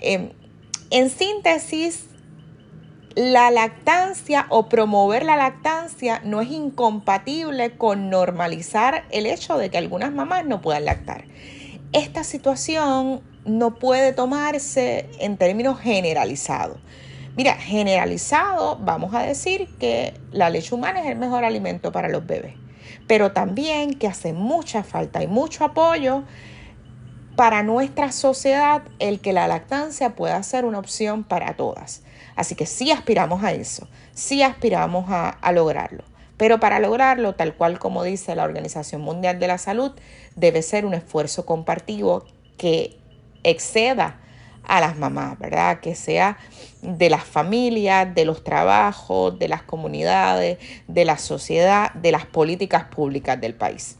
Em, 0.00 0.30
en 0.90 1.10
síntesis, 1.10 2.06
la 3.14 3.50
lactancia 3.50 4.46
o 4.48 4.68
promover 4.68 5.24
la 5.24 5.36
lactancia 5.36 6.20
no 6.24 6.40
es 6.40 6.50
incompatible 6.50 7.76
con 7.76 8.10
normalizar 8.10 9.04
el 9.10 9.26
hecho 9.26 9.58
de 9.58 9.70
que 9.70 9.78
algunas 9.78 10.12
mamás 10.12 10.46
no 10.46 10.60
puedan 10.60 10.86
lactar. 10.86 11.24
Esta 11.92 12.24
situación 12.24 13.20
no 13.44 13.74
puede 13.74 14.12
tomarse 14.12 15.08
en 15.18 15.36
términos 15.36 15.78
generalizados. 15.78 16.78
Mira, 17.34 17.54
generalizado, 17.54 18.76
vamos 18.76 19.14
a 19.14 19.22
decir 19.22 19.66
que 19.78 20.12
la 20.32 20.50
leche 20.50 20.74
humana 20.74 21.00
es 21.00 21.06
el 21.06 21.16
mejor 21.16 21.44
alimento 21.44 21.90
para 21.90 22.10
los 22.10 22.26
bebés, 22.26 22.54
pero 23.06 23.32
también 23.32 23.94
que 23.94 24.06
hace 24.06 24.34
mucha 24.34 24.82
falta 24.82 25.22
y 25.22 25.26
mucho 25.26 25.64
apoyo 25.64 26.24
para 27.34 27.62
nuestra 27.62 28.12
sociedad 28.12 28.82
el 28.98 29.20
que 29.20 29.32
la 29.32 29.48
lactancia 29.48 30.14
pueda 30.14 30.42
ser 30.42 30.66
una 30.66 30.78
opción 30.78 31.24
para 31.24 31.54
todas. 31.54 32.02
Así 32.36 32.54
que 32.54 32.66
sí 32.66 32.90
aspiramos 32.90 33.42
a 33.42 33.52
eso, 33.52 33.88
sí 34.12 34.42
aspiramos 34.42 35.06
a, 35.08 35.52
lograrlo. 35.52 36.04
Pero 36.36 36.60
para 36.60 36.80
lograrlo, 36.80 37.34
tal 37.34 37.54
cual 37.54 37.78
como 37.78 38.02
dice 38.02 38.34
la 38.34 38.44
Organización 38.44 39.00
Mundial 39.00 39.38
de 39.38 39.46
la 39.46 39.56
Salud, 39.56 39.92
debe 40.36 40.60
ser 40.60 40.84
un 40.84 40.92
esfuerzo 40.92 41.46
compartido 41.46 42.26
que 42.58 42.98
exceda 43.42 44.20
a 44.64 44.80
las 44.80 44.96
mamás, 44.98 45.38
¿verdad? 45.38 45.80
Que 45.80 45.94
sea 45.94 46.38
de 46.82 47.08
las 47.08 47.24
familias, 47.24 48.12
de 48.14 48.24
los 48.24 48.44
trabajos, 48.44 49.38
de 49.38 49.48
las 49.48 49.62
comunidades, 49.62 50.58
de 50.88 51.04
la 51.04 51.16
sociedad, 51.16 51.92
de 51.94 52.12
las 52.12 52.26
políticas 52.26 52.84
públicas 52.84 53.40
del 53.40 53.54
país. 53.54 53.96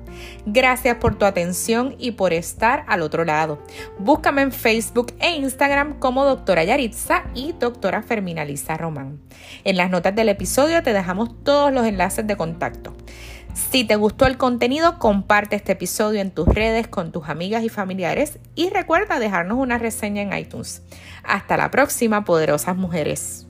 Gracias 0.45 0.97
por 0.97 1.17
tu 1.17 1.25
atención 1.25 1.95
y 1.97 2.11
por 2.11 2.33
estar 2.33 2.83
al 2.87 3.01
otro 3.01 3.25
lado. 3.25 3.59
Búscame 3.97 4.41
en 4.41 4.51
Facebook 4.51 5.13
e 5.19 5.35
Instagram 5.35 5.99
como 5.99 6.25
doctora 6.25 6.63
Yaritza 6.63 7.23
y 7.33 7.53
doctora 7.53 8.03
Fermina 8.03 8.45
Lisa 8.45 8.77
Román. 8.77 9.19
En 9.63 9.77
las 9.77 9.89
notas 9.89 10.15
del 10.15 10.29
episodio 10.29 10.83
te 10.83 10.93
dejamos 10.93 11.43
todos 11.43 11.73
los 11.73 11.85
enlaces 11.85 12.27
de 12.27 12.37
contacto. 12.37 12.93
Si 13.53 13.83
te 13.83 13.95
gustó 13.95 14.25
el 14.25 14.37
contenido, 14.37 14.99
comparte 14.99 15.55
este 15.55 15.73
episodio 15.73 16.21
en 16.21 16.31
tus 16.31 16.47
redes 16.47 16.87
con 16.87 17.11
tus 17.11 17.29
amigas 17.29 17.63
y 17.63 17.69
familiares 17.69 18.39
y 18.55 18.69
recuerda 18.69 19.19
dejarnos 19.19 19.57
una 19.57 19.77
reseña 19.77 20.21
en 20.21 20.33
iTunes. 20.33 20.83
Hasta 21.23 21.57
la 21.57 21.71
próxima, 21.71 22.23
poderosas 22.23 22.77
mujeres. 22.77 23.48